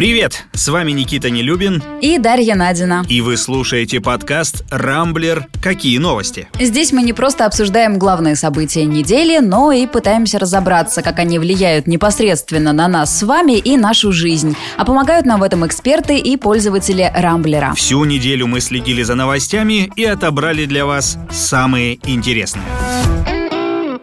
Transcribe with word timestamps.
Привет, 0.00 0.46
с 0.54 0.66
вами 0.68 0.92
Никита 0.92 1.28
Нелюбин 1.28 1.82
и 2.00 2.16
Дарья 2.16 2.54
Надина. 2.54 3.04
И 3.06 3.20
вы 3.20 3.36
слушаете 3.36 4.00
подкаст 4.00 4.64
«Рамблер. 4.70 5.46
Какие 5.62 5.98
новости?». 5.98 6.48
Здесь 6.58 6.92
мы 6.92 7.02
не 7.02 7.12
просто 7.12 7.44
обсуждаем 7.44 7.98
главные 7.98 8.34
события 8.34 8.86
недели, 8.86 9.40
но 9.40 9.72
и 9.72 9.86
пытаемся 9.86 10.38
разобраться, 10.38 11.02
как 11.02 11.18
они 11.18 11.38
влияют 11.38 11.86
непосредственно 11.86 12.72
на 12.72 12.88
нас 12.88 13.18
с 13.18 13.22
вами 13.22 13.58
и 13.58 13.76
нашу 13.76 14.10
жизнь. 14.10 14.56
А 14.78 14.86
помогают 14.86 15.26
нам 15.26 15.40
в 15.40 15.42
этом 15.42 15.66
эксперты 15.66 16.16
и 16.16 16.38
пользователи 16.38 17.12
Рамблера. 17.14 17.74
Всю 17.74 18.02
неделю 18.06 18.46
мы 18.46 18.60
следили 18.62 19.02
за 19.02 19.16
новостями 19.16 19.92
и 19.96 20.04
отобрали 20.06 20.64
для 20.64 20.86
вас 20.86 21.18
самые 21.30 21.98
интересные. 22.10 22.64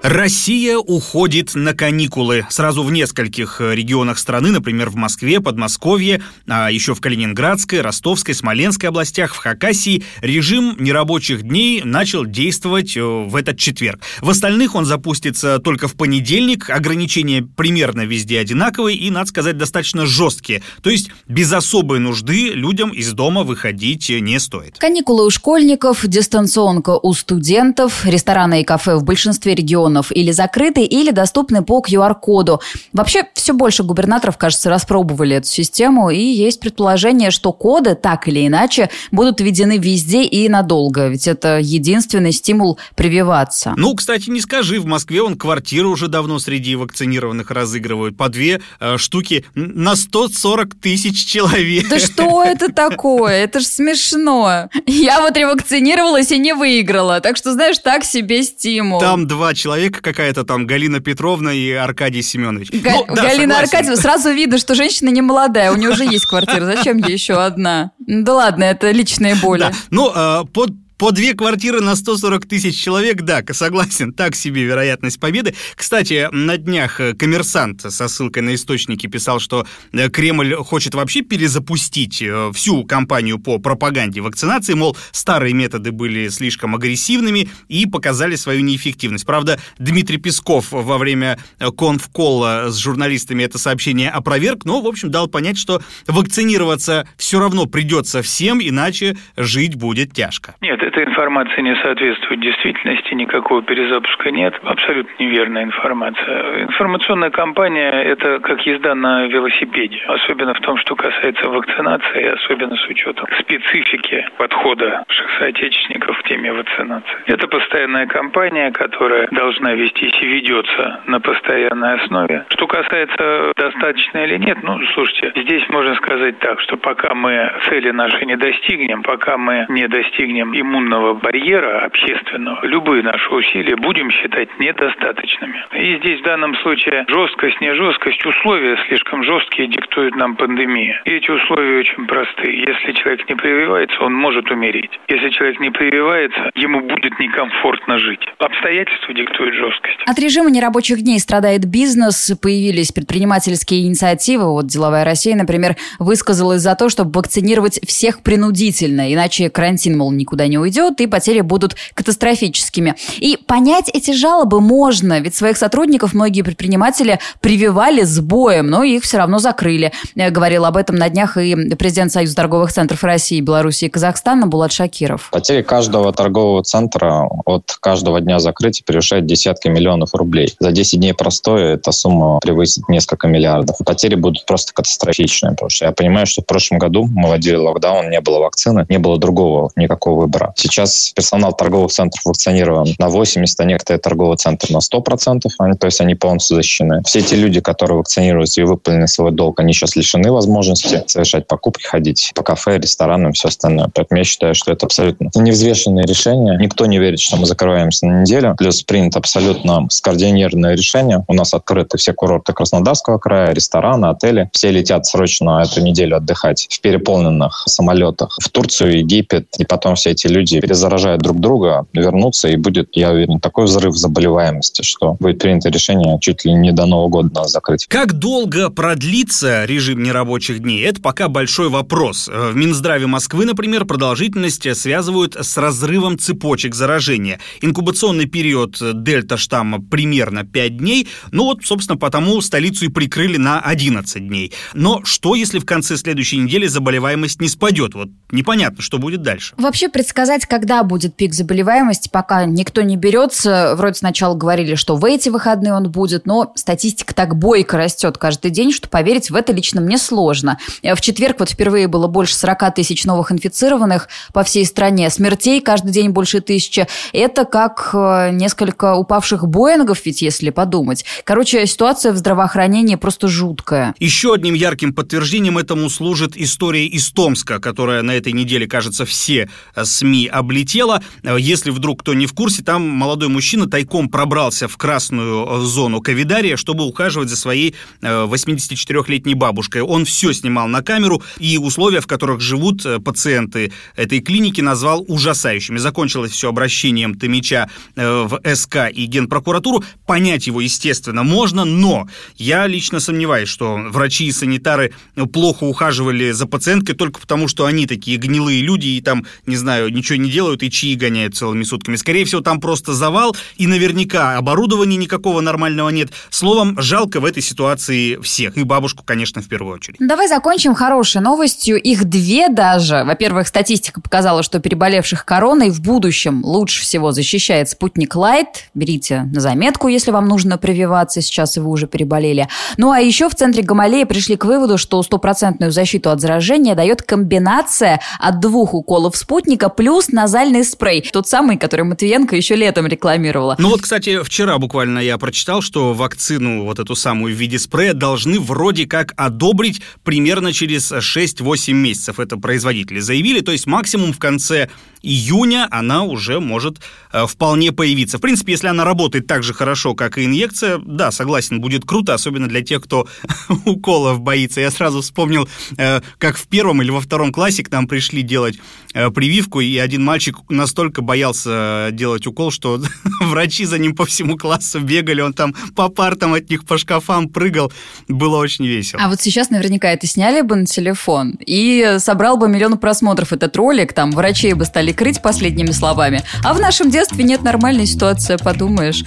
Россия 0.08 0.78
уходит 0.78 1.54
на 1.54 1.74
каникулы. 1.74 2.46
Сразу 2.50 2.82
в 2.82 2.94
нескольких 2.94 3.60
э, 3.60 3.76
регионах 3.76 4.20
страны, 4.20 4.52
например, 4.52 4.90
в 4.90 4.96
Москве, 4.96 5.42
Подмосковье, 5.42 6.24
а 6.48 6.72
еще 6.72 6.96
в 6.96 7.02
Калининградской, 7.02 7.82
Ростовской, 7.82 8.34
Смоленской 8.34 8.88
областях, 8.88 9.36
в 9.36 9.38
Хакасии 9.38 10.06
режим 10.22 10.78
нерабочих 10.80 11.42
дней 11.42 11.82
начал 11.84 12.26
действовать 12.26 12.96
э, 12.96 13.02
в 13.02 13.36
этот 13.36 13.60
четверг. 13.60 14.00
В 14.22 14.30
остальных 14.30 14.76
он 14.76 14.86
запустится 14.86 15.60
только 15.60 15.90
в 15.90 15.96
понедельник. 15.96 16.70
Ограничения 16.70 17.42
примерно 17.42 18.06
везде 18.06 18.40
одинаковые 18.40 18.96
и, 18.96 19.12
надо 19.12 19.28
сказать, 19.28 19.58
достаточно 19.58 20.06
жесткие. 20.06 20.64
То 20.84 20.90
есть 20.90 21.10
без 21.28 21.52
особой 21.52 22.00
нужды 22.00 22.52
людям 22.52 22.92
из 22.92 23.12
дома 23.12 23.44
выходить 23.44 24.08
не 24.08 24.40
стоит. 24.40 24.78
Каникулы 24.78 25.26
у 25.26 25.30
школьников, 25.30 26.08
дистанционка 26.08 26.98
у 26.98 27.12
студентов, 27.14 28.06
рестораны 28.06 28.62
и 28.62 28.64
кафе 28.64 28.96
в 28.96 29.04
большинстве 29.04 29.54
регионов 29.54 29.97
регионов 29.98 30.12
или 30.12 30.32
закрыты, 30.32 30.84
или 30.84 31.12
доступны 31.12 31.64
по 31.64 31.82
QR-коду. 31.82 32.62
Вообще, 32.94 33.24
все 33.34 33.54
больше 33.54 33.84
губернаторов, 33.84 34.38
кажется, 34.38 34.70
распробовали 34.70 35.36
эту 35.36 35.48
систему, 35.48 36.10
и 36.10 36.20
есть 36.20 36.60
предположение, 36.60 37.32
что 37.32 37.54
коды 37.54 37.96
так 37.96 38.28
или 38.28 38.48
иначе 38.48 38.90
будут 39.12 39.42
введены 39.42 39.78
везде 39.78 40.24
и 40.24 40.50
надолго, 40.50 41.08
ведь 41.08 41.28
это 41.28 41.60
единственный 41.60 42.32
стимул 42.32 42.78
прививаться. 42.96 43.74
Ну, 43.78 43.96
кстати, 43.96 44.30
не 44.30 44.42
скажи, 44.42 44.80
в 44.80 44.86
Москве 44.86 45.22
он 45.22 45.38
квартиру 45.38 45.90
уже 45.92 46.08
давно 46.08 46.40
среди 46.40 46.76
вакцинированных 46.76 47.52
разыгрывают 47.52 48.18
по 48.18 48.30
две 48.30 48.62
э, 48.80 48.98
штуки 48.98 49.46
на 49.56 49.96
140 49.96 50.76
тысяч 50.76 51.26
человек. 51.26 51.88
Да 51.90 52.00
что 52.00 52.44
это 52.44 52.72
такое? 52.72 53.44
Это 53.44 53.60
ж 53.60 53.64
смешно. 53.64 54.70
Я 54.86 55.22
вот 55.22 55.38
ревакцинировалась 55.38 56.32
и 56.32 56.38
не 56.38 56.54
выиграла, 56.54 57.20
так 57.20 57.38
что, 57.38 57.54
знаешь, 57.54 57.78
так 57.80 58.04
себе 58.04 58.44
стимул. 58.44 59.00
Там 59.00 59.28
два 59.28 59.54
человека 59.54 59.77
человека 59.78 60.02
какая-то 60.02 60.44
там, 60.44 60.66
Галина 60.66 61.00
Петровна 61.00 61.54
и 61.54 61.72
Аркадий 61.72 62.22
Семенович. 62.24 62.72
Га- 62.72 62.92
ну, 63.08 63.16
да, 63.16 63.22
Галина 63.24 63.54
согласен. 63.54 63.64
Аркадьевна, 63.64 63.96
сразу 63.98 64.32
видно, 64.32 64.58
что 64.58 64.76
женщина 64.76 65.10
не 65.10 65.22
молодая, 65.22 65.72
у 65.72 65.76
нее 65.76 65.90
уже 65.92 66.04
есть 66.04 66.26
квартира, 66.26 66.66
зачем 66.66 66.98
ей 66.98 67.14
еще 67.14 67.36
одна? 67.36 67.92
Да 68.00 68.34
ладно, 68.34 68.64
это 68.64 68.92
личные 68.92 69.36
боли. 69.36 69.60
Да. 69.62 69.72
Ну, 69.92 70.12
э, 70.14 70.46
под 70.52 70.72
по 70.98 71.12
две 71.12 71.34
квартиры 71.34 71.82
на 71.82 71.96
140 71.96 72.46
тысяч 72.48 72.82
человек, 72.82 73.22
да, 73.22 73.44
согласен, 73.52 74.14
так 74.14 74.36
себе 74.36 74.64
вероятность 74.64 75.20
победы. 75.20 75.54
Кстати, 75.76 76.28
на 76.32 76.58
днях 76.58 77.00
э, 77.00 77.14
коммерсант 77.14 77.82
со 77.82 78.08
ссылкой 78.08 78.44
на 78.44 78.56
источники 78.56 79.08
писал, 79.08 79.40
что 79.40 79.66
э, 79.94 80.10
Кремль 80.10 80.56
хочет 80.56 80.96
вообще 80.96 81.22
перезапустить 81.22 82.22
э, 82.22 82.52
всю 82.54 82.84
кампанию 82.84 83.38
по 83.38 83.60
пропаганде 83.60 84.22
вакцинации, 84.22 84.74
мол, 84.74 84.98
старые 85.12 85.54
методы 85.54 85.92
были 85.92 86.30
слишком 86.30 86.76
агрессивными 86.76 87.50
и 87.68 87.86
показали 87.86 88.36
свою 88.36 88.62
неэффективность. 88.62 89.26
Правда, 89.26 89.60
Дмитрий 89.78 90.18
Песков 90.18 90.72
во 90.72 90.98
время 90.98 91.38
конфкола 91.78 92.68
с 92.70 92.78
журналистами 92.78 93.44
это 93.44 93.60
сообщение 93.60 94.10
опроверг, 94.10 94.66
но, 94.66 94.82
в 94.82 94.88
общем, 94.88 95.12
дал 95.12 95.28
понять, 95.28 95.58
что 95.58 95.82
вакцинироваться 96.08 97.08
все 97.18 97.40
равно 97.40 97.66
придется 97.68 98.22
всем, 98.22 98.60
иначе 98.62 99.18
жить 99.36 99.76
будет 99.76 100.14
тяжко. 100.14 100.56
Нет, 100.62 100.80
эта 100.88 101.04
информация 101.04 101.62
не 101.62 101.76
соответствует 101.76 102.40
действительности, 102.40 103.14
никакого 103.14 103.62
перезапуска 103.62 104.32
нет. 104.32 104.54
Абсолютно 104.64 105.12
неверная 105.22 105.64
информация. 105.64 106.64
Информационная 106.64 107.30
кампания– 107.30 107.92
это 108.04 108.40
как 108.40 108.66
езда 108.66 108.96
на 108.96 109.26
велосипеде. 109.28 110.02
Особенно 110.08 110.54
в 110.54 110.60
том, 110.62 110.78
что 110.78 110.96
касается 110.96 111.50
вакцинации, 111.50 112.34
особенно 112.34 112.76
с 112.78 112.88
учетом 112.88 113.28
специфики 113.40 114.26
подхода 114.38 115.04
наших 115.08 115.30
соотечественников 115.40 116.18
к 116.20 116.24
теме 116.24 116.54
вакцинации. 116.54 117.18
Это 117.26 117.48
постоянная 117.48 118.08
кампания, 118.08 118.72
которая 118.72 119.28
должна 119.32 119.74
вестись 119.74 120.18
и 120.22 120.26
ведется 120.26 121.02
на 121.06 121.20
постоянной 121.20 121.96
основе. 121.96 122.46
Что 122.50 122.66
касается 122.66 123.52
достаточно 123.58 124.24
или 124.24 124.38
нет, 124.38 124.60
ну, 124.64 124.80
слушайте, 124.94 125.34
здесь 125.36 125.68
можно 125.68 125.96
сказать 125.96 126.40
так, 126.40 126.62
что 126.62 126.78
пока 126.78 127.14
мы 127.14 127.52
цели 127.68 127.92
наши 127.92 128.26
не 128.26 128.38
достигнем, 128.38 129.04
пока 129.04 129.38
мы 129.38 129.66
не 129.68 129.88
достигнем 129.88 130.54
иммунитета, 130.58 130.77
иммунного 130.78 131.14
барьера 131.16 131.86
общественного 131.86 132.66
любые 132.66 133.04
наши 133.04 133.30
усилия 133.30 133.76
будем 133.76 134.12
считать 134.12 134.50
недостаточными. 134.60 135.58
И 135.74 135.98
здесь 135.98 136.22
в 136.22 136.24
данном 136.24 136.56
случае 136.58 137.06
жесткость, 137.08 137.60
не 137.62 137.74
жесткость, 137.74 138.26
условия 138.26 138.78
слишком 138.88 139.24
жесткие 139.24 139.68
диктуют 139.68 140.16
нам 140.16 140.36
пандемия. 140.36 141.02
И 141.06 141.12
эти 141.12 141.30
условия 141.30 141.80
очень 141.80 142.06
простые. 142.06 142.60
Если 142.60 142.92
человек 142.94 143.28
не 143.30 143.36
прививается, 143.36 144.00
он 144.02 144.14
может 144.14 144.50
умереть. 144.52 144.92
Если 145.08 145.30
человек 145.30 145.60
не 145.60 145.72
прививается, 145.72 146.52
ему 146.56 146.82
будет 146.82 147.18
некомфортно 147.20 147.98
жить. 148.00 148.22
Обстоятельства 148.40 149.14
диктуют 149.14 149.56
жесткость. 149.56 149.98
От 150.06 150.20
режима 150.20 150.50
нерабочих 150.50 151.02
дней 151.02 151.20
страдает 151.20 151.66
бизнес, 151.66 152.38
появились 152.42 152.92
предпринимательские 152.92 153.88
инициативы. 153.88 154.52
Вот 154.52 154.68
«Деловая 154.68 155.04
Россия», 155.04 155.36
например, 155.36 155.76
высказалась 156.00 156.62
за 156.62 156.76
то, 156.76 156.90
чтобы 156.90 157.12
вакцинировать 157.12 157.80
всех 157.86 158.22
принудительно, 158.22 159.12
иначе 159.14 159.50
карантин, 159.50 159.98
мол, 159.98 160.12
никуда 160.12 160.48
не 160.48 160.58
уйдет 160.58 160.67
уйдет, 160.68 161.02
и 161.02 161.08
потери 161.08 161.42
будут 161.42 161.76
катастрофическими. 161.94 162.96
И 163.18 163.38
понять 163.38 163.90
эти 163.94 164.12
жалобы 164.12 164.62
можно, 164.62 165.20
ведь 165.20 165.36
своих 165.36 165.58
сотрудников 165.58 166.14
многие 166.14 166.42
предприниматели 166.42 167.20
прививали 167.42 168.04
с 168.04 168.20
боем, 168.20 168.68
но 168.68 168.84
их 168.84 169.04
все 169.04 169.18
равно 169.18 169.40
закрыли. 169.40 169.92
Говорил 170.16 170.66
об 170.66 170.78
этом 170.78 170.98
на 170.98 171.10
днях 171.10 171.38
и 171.38 171.56
президент 171.76 172.12
Союза 172.12 172.36
торговых 172.36 172.72
центров 172.72 173.04
России, 173.04 173.42
Беларуси 173.42 173.86
и 173.86 173.90
Казахстана 173.90 174.48
Булат 174.48 174.72
Шакиров. 174.72 175.30
Потери 175.32 175.62
каждого 175.62 176.12
торгового 176.14 176.64
центра 176.64 177.28
от 177.46 177.78
каждого 177.80 178.20
дня 178.22 178.40
закрытия 178.40 178.84
превышает 178.86 179.26
десятки 179.26 179.68
миллионов 179.70 180.14
рублей. 180.14 180.56
За 180.60 180.72
10 180.72 181.00
дней 181.00 181.14
простое 181.14 181.76
эта 181.76 181.92
сумма 181.92 182.40
превысит 182.40 182.90
несколько 182.90 183.28
миллиардов. 183.28 183.78
Потери 183.86 184.16
будут 184.16 184.46
просто 184.46 184.74
катастрофичные, 184.74 185.52
потому 185.52 185.70
что 185.70 185.86
я 185.86 185.92
понимаю, 185.92 186.26
что 186.26 186.42
в 186.42 186.46
прошлом 186.46 186.80
году 186.80 187.08
мы 187.10 187.30
вводили 187.30 187.56
локдаун, 187.56 188.10
не 188.10 188.22
было 188.22 188.40
вакцины, 188.40 188.86
не 188.90 188.98
было 188.98 189.18
другого 189.18 189.72
никакого 189.76 190.22
выбора. 190.22 190.54
Сейчас 190.58 191.12
персонал 191.16 191.54
торговых 191.54 191.92
центров 191.92 192.26
вакцинирован 192.26 192.88
на 193.00 193.10
80, 193.10 193.60
а 193.60 193.66
некоторые 193.66 194.00
торговые 194.00 194.38
центры 194.38 194.74
на 194.74 194.80
100%, 194.80 195.42
они, 195.60 195.78
то 195.78 195.86
есть 195.86 196.02
они 196.02 196.16
полностью 196.16 196.58
защищены. 196.58 197.02
Все 197.06 197.20
эти 197.20 197.36
люди, 197.36 197.62
которые 197.62 198.00
вакцинируются 198.00 198.62
и 198.62 198.64
выполнили 198.64 199.06
свой 199.06 199.32
долг, 199.32 199.60
они 199.60 199.74
сейчас 199.74 199.96
лишены 199.96 200.32
возможности 200.32 201.04
совершать 201.08 201.48
покупки, 201.48 201.86
ходить 201.86 202.32
по 202.36 202.44
кафе, 202.44 202.78
ресторанам 202.78 203.34
все 203.34 203.50
остальное. 203.50 203.90
Поэтому 203.94 204.18
я 204.18 204.24
считаю, 204.24 204.56
что 204.56 204.72
это 204.72 204.86
абсолютно 204.86 205.30
невзвешенное 205.36 206.06
решение. 206.06 206.58
Никто 206.58 206.86
не 206.86 207.00
верит, 207.00 207.20
что 207.20 207.38
мы 207.38 207.46
закрываемся 207.46 208.08
на 208.08 208.22
неделю. 208.22 208.56
Плюс 208.58 208.82
принято 208.84 209.20
абсолютно 209.20 209.88
скоординированное 209.90 210.76
решение. 210.76 211.24
У 211.28 211.34
нас 211.34 211.54
открыты 211.54 211.98
все 211.98 212.14
курорты 212.14 212.54
Краснодарского 212.54 213.18
края, 213.20 213.54
рестораны, 213.54 214.08
отели. 214.08 214.50
Все 214.54 214.72
летят 214.72 215.06
срочно 215.06 215.62
эту 215.64 215.82
неделю 215.82 216.18
отдыхать 216.18 216.68
в 216.70 216.82
переполненных 216.82 217.64
самолетах 217.68 218.38
в 218.42 218.50
Турцию, 218.50 219.00
Египет. 219.00 219.48
И 219.58 219.66
потом 219.66 219.96
все 219.96 220.12
эти 220.12 220.28
люди 220.28 220.47
люди 220.48 220.62
перезаражают 220.62 221.22
друг 221.22 221.40
друга, 221.40 221.86
вернутся, 221.94 222.48
и 222.48 222.56
будет, 222.56 222.90
я 222.94 223.12
уверен, 223.12 223.40
такой 223.40 223.66
взрыв 223.66 223.96
заболеваемости, 223.96 224.82
что 224.82 225.16
будет 225.20 225.40
принято 225.40 225.70
решение 225.70 226.18
чуть 226.22 226.46
ли 226.46 226.54
не 226.54 226.72
до 226.72 226.86
Нового 226.86 227.10
года 227.10 227.34
нас 227.34 227.52
закрыть. 227.52 227.86
Как 227.88 228.14
долго 228.14 228.70
продлится 228.70 229.66
режим 229.66 230.04
нерабочих 230.04 230.60
дней? 230.60 230.84
Это 230.84 231.02
пока 231.02 231.28
большой 231.28 231.70
вопрос. 231.70 232.28
В 232.28 232.56
Минздраве 232.56 233.08
Москвы, 233.08 233.46
например, 233.46 233.86
продолжительность 233.86 234.76
связывают 234.78 235.36
с 235.36 235.58
разрывом 235.58 236.18
цепочек 236.18 236.76
заражения. 236.76 237.40
Инкубационный 237.62 238.26
период 238.26 238.78
дельта 239.04 239.38
штамма 239.38 239.82
примерно 239.82 240.44
5 240.44 240.78
дней. 240.78 241.08
Ну 241.32 241.46
вот, 241.46 241.64
собственно, 241.64 241.98
потому 241.98 242.42
столицу 242.42 242.86
и 242.86 242.90
прикрыли 242.90 243.38
на 243.38 243.60
11 243.60 244.28
дней. 244.28 244.52
Но 244.74 245.02
что, 245.04 245.36
если 245.36 245.60
в 245.60 245.66
конце 245.66 245.98
следующей 245.98 246.38
недели 246.38 246.68
заболеваемость 246.68 247.42
не 247.42 247.50
спадет? 247.50 247.94
Вот 247.96 248.10
непонятно, 248.32 248.82
что 248.82 248.98
будет 248.98 249.22
дальше. 249.22 249.54
Вообще 249.58 249.90
предсказать 249.90 250.27
сказать, 250.28 250.46
когда 250.46 250.84
будет 250.84 251.16
пик 251.16 251.34
заболеваемости, 251.34 252.10
пока 252.12 252.44
никто 252.44 252.82
не 252.82 252.98
берется. 252.98 253.76
Вроде 253.78 253.96
сначала 253.96 254.36
говорили, 254.36 254.76
что 254.76 254.98
в 254.98 255.06
эти 255.06 255.30
выходные 255.30 255.74
он 255.74 255.90
будет, 255.90 256.26
но 256.26 256.52
статистика 256.56 257.16
так 257.16 257.38
бойко 257.38 257.78
растет 257.78 258.18
каждый 258.18 258.52
день, 258.52 258.74
что 258.74 258.90
поверить 258.90 259.30
в 259.30 259.36
это 259.36 259.54
лично 259.54 259.80
мне 259.80 259.98
сложно. 259.98 260.60
В 260.84 261.00
четверг 261.00 261.38
вот 261.40 261.50
впервые 261.50 261.88
было 261.88 262.08
больше 262.08 262.36
40 262.36 262.76
тысяч 262.76 263.06
новых 263.06 263.32
инфицированных 263.32 264.10
по 264.34 264.44
всей 264.44 264.66
стране. 264.66 265.10
Смертей 265.10 265.62
каждый 265.62 265.94
день 265.94 266.10
больше 266.10 266.42
тысячи. 266.42 266.88
Это 267.14 267.46
как 267.46 267.92
э, 267.94 268.32
несколько 268.34 268.96
упавших 268.96 269.48
Боингов, 269.48 270.06
ведь 270.06 270.22
если 270.22 270.50
подумать. 270.50 271.06
Короче, 271.24 271.66
ситуация 271.66 272.12
в 272.12 272.18
здравоохранении 272.18 272.96
просто 272.96 273.30
жуткая. 273.30 273.96
Еще 274.00 274.34
одним 274.34 274.56
ярким 274.56 274.94
подтверждением 274.94 275.58
этому 275.58 275.90
служит 275.90 276.36
история 276.36 276.86
из 276.86 277.10
Томска, 277.12 277.60
которая 277.60 278.02
на 278.02 278.12
этой 278.12 278.34
неделе, 278.34 278.68
кажется, 278.68 279.06
все 279.06 279.50
э, 279.74 279.86
СМИ 280.18 280.28
облетела. 280.28 281.02
Э, 281.24 281.38
если 281.40 281.70
вдруг 281.70 282.02
кто 282.02 282.14
не 282.14 282.26
в 282.26 282.34
курсе, 282.34 282.64
там 282.64 282.88
молодой 282.88 283.30
мужчина 283.30 283.68
тайком 283.68 284.10
пробрался 284.10 284.68
в 284.68 284.78
красную 284.78 285.62
зону 285.62 286.02
ковидария, 286.02 286.58
чтобы 286.58 286.86
ухаживать 286.86 287.30
за 287.30 287.38
своей 287.38 287.76
84-летней 288.02 289.36
бабушкой. 289.36 289.82
Он 289.82 290.06
все 290.06 290.34
снимал 290.34 290.68
на 290.68 290.82
камеру, 290.82 291.22
и 291.40 291.58
условия, 291.58 292.02
в 292.02 292.08
которых 292.08 292.42
живут 292.42 292.86
пациенты 293.04 293.72
этой 293.96 294.20
клиники, 294.20 294.62
назвал 294.62 295.04
ужасающими. 295.08 295.78
Закончилось 295.78 296.32
все 296.32 296.50
обращением 296.50 297.16
Томича 297.16 297.70
в 297.96 298.40
СК 298.56 298.90
и 298.92 299.06
Генпрокуратуру. 299.06 299.84
Понять 300.06 300.48
его, 300.48 300.62
естественно, 300.62 301.24
можно, 301.24 301.66
но 301.66 302.08
я 302.38 302.68
лично 302.68 303.00
сомневаюсь, 303.00 303.50
что 303.50 303.76
врачи 303.76 304.26
и 304.26 304.32
санитары 304.32 304.94
плохо 305.34 305.64
ухаживали 305.66 306.32
за 306.32 306.46
пациенткой 306.46 306.96
только 306.96 307.20
потому, 307.20 307.48
что 307.48 307.66
они 307.66 307.86
такие 307.86 308.18
гнилые 308.18 308.62
люди 308.62 308.88
и 308.88 309.02
там, 309.02 309.26
не 309.46 309.56
знаю, 309.56 309.90
ничего 309.90 310.07
не 310.16 310.30
делают 310.30 310.64
и 310.64 310.72
чаи 310.72 310.96
гоняют 310.96 311.36
целыми 311.36 311.64
сутками. 311.64 311.96
Скорее 311.96 312.26
всего, 312.26 312.42
там 312.42 312.62
просто 312.62 312.94
завал, 312.94 313.36
и 313.58 313.68
наверняка 313.68 314.38
оборудования 314.38 314.98
никакого 314.98 315.42
нормального 315.42 315.90
нет. 315.90 316.10
Словом, 316.30 316.80
жалко 316.80 317.20
в 317.20 317.26
этой 317.26 317.44
ситуации 317.44 318.16
всех. 318.22 318.56
И 318.58 318.64
бабушку, 318.64 319.04
конечно, 319.04 319.42
в 319.42 319.48
первую 319.48 319.76
очередь. 319.76 319.98
Давай 320.00 320.28
закончим 320.28 320.76
хорошей 320.76 321.22
новостью. 321.22 321.82
Их 321.82 322.06
две 322.06 322.50
даже. 322.50 323.04
Во-первых, 323.04 323.48
статистика 323.48 324.00
показала, 324.00 324.44
что 324.44 324.60
переболевших 324.60 325.26
короной 325.26 325.70
в 325.72 325.82
будущем 325.82 326.46
лучше 326.46 326.84
всего 326.84 327.12
защищает 327.12 327.70
спутник 327.70 328.16
Лайт. 328.16 328.70
Берите 328.74 329.24
на 329.34 329.42
заметку, 329.42 329.88
если 329.88 330.12
вам 330.12 330.28
нужно 330.28 330.58
прививаться 330.58 331.22
сейчас, 331.22 331.58
и 331.58 331.60
вы 331.60 331.70
уже 331.70 331.88
переболели. 331.88 332.48
Ну 332.78 332.92
а 332.92 333.00
еще 333.00 333.30
в 333.30 333.36
центре 333.36 333.64
Гамалеи 333.64 334.04
пришли 334.04 334.36
к 334.36 334.46
выводу, 334.46 334.78
что 334.78 335.02
стопроцентную 335.02 335.72
защиту 335.72 336.12
от 336.12 336.22
заражения 336.22 336.76
дает 336.76 337.02
комбинация 337.02 338.00
от 338.20 338.40
двух 338.40 338.74
уколов 338.74 339.18
спутника 339.18 339.70
плюс 339.70 339.97
назальный 340.10 340.64
спрей. 340.64 341.02
Тот 341.12 341.28
самый, 341.28 341.58
который 341.58 341.84
Матвиенко 341.84 342.36
еще 342.36 342.56
летом 342.56 342.88
рекламировала. 342.88 343.56
Ну 343.60 343.70
вот, 343.70 343.82
кстати, 343.82 344.24
вчера 344.24 344.58
буквально 344.58 345.00
я 345.00 345.18
прочитал, 345.18 345.62
что 345.62 345.94
вакцину 345.94 346.64
вот 346.64 346.80
эту 346.80 346.96
самую 346.96 347.36
в 347.36 347.38
виде 347.38 347.60
спрея 347.60 347.94
должны 347.94 348.40
вроде 348.40 348.86
как 348.86 349.14
одобрить 349.18 349.82
примерно 350.04 350.54
через 350.54 350.92
6-8 350.92 351.74
месяцев. 351.74 352.20
Это 352.20 352.38
производители 352.38 353.00
заявили. 353.00 353.42
То 353.42 353.52
есть 353.52 353.68
максимум 353.68 354.14
в 354.14 354.20
конце 354.20 354.70
июня 355.02 355.68
она 355.72 356.04
уже 356.04 356.40
может 356.40 356.80
э, 357.12 357.26
вполне 357.28 357.72
появиться. 357.72 358.18
В 358.18 358.22
принципе, 358.22 358.54
если 358.54 358.68
она 358.68 358.84
работает 358.84 359.28
так 359.28 359.44
же 359.44 359.54
хорошо, 359.54 359.96
как 359.96 360.18
и 360.18 360.26
инъекция, 360.26 360.80
да, 360.80 361.12
согласен, 361.12 361.62
будет 361.62 361.86
круто, 361.86 362.14
особенно 362.14 362.48
для 362.48 362.62
тех, 362.62 362.84
кто 362.84 363.08
уколов 363.66 364.20
боится. 364.22 364.62
Я 364.62 364.72
сразу 364.72 365.02
вспомнил, 365.02 365.48
э, 365.78 366.02
как 366.18 366.38
в 366.38 366.48
первом 366.48 366.82
или 366.82 366.92
во 366.92 367.02
втором 367.02 367.32
классе 367.32 367.64
к 367.64 367.72
нам 367.72 367.88
пришли 367.88 368.22
делать 368.22 368.60
э, 368.94 369.10
прививку, 369.12 369.62
и 369.62 369.78
один 369.88 370.04
мальчик 370.04 370.38
настолько 370.50 371.02
боялся 371.02 371.90
делать 371.94 372.28
укол, 372.28 372.52
что 372.52 372.82
врачи 373.22 373.64
за 373.66 373.80
ним 373.80 373.96
по 373.96 374.06
всему 374.06 374.38
классу 374.38 374.82
бегали, 374.82 375.22
он 375.22 375.34
там 375.34 375.56
по 375.76 375.88
партам 375.88 376.34
от 376.34 376.50
них, 376.50 376.66
по 376.66 376.78
шкафам 376.78 377.30
прыгал. 377.30 377.72
Было 378.10 378.38
очень 378.38 378.68
весело. 378.68 379.02
А 379.02 379.08
вот 379.08 379.22
сейчас 379.22 379.50
наверняка 379.50 379.90
это 379.90 380.06
сняли 380.06 380.42
бы 380.42 380.58
на 380.58 380.66
телефон 380.66 381.38
и 381.40 381.96
собрал 382.00 382.36
бы 382.36 382.50
миллион 382.50 382.78
просмотров 382.78 383.32
этот 383.32 383.56
ролик, 383.56 383.94
там 383.94 384.12
врачей 384.12 384.54
бы 384.54 384.66
стали 384.66 384.92
крыть 384.92 385.22
последними 385.22 385.72
словами. 385.72 386.22
А 386.44 386.54
в 386.54 386.60
нашем 386.60 386.92
детстве 386.92 387.24
нет 387.24 387.42
нормальной 387.42 387.86
ситуации, 387.86 388.36
подумаешь. 388.36 389.04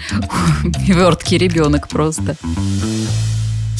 Верткий 0.88 1.36
ребенок 1.36 1.88
просто. 1.88 2.36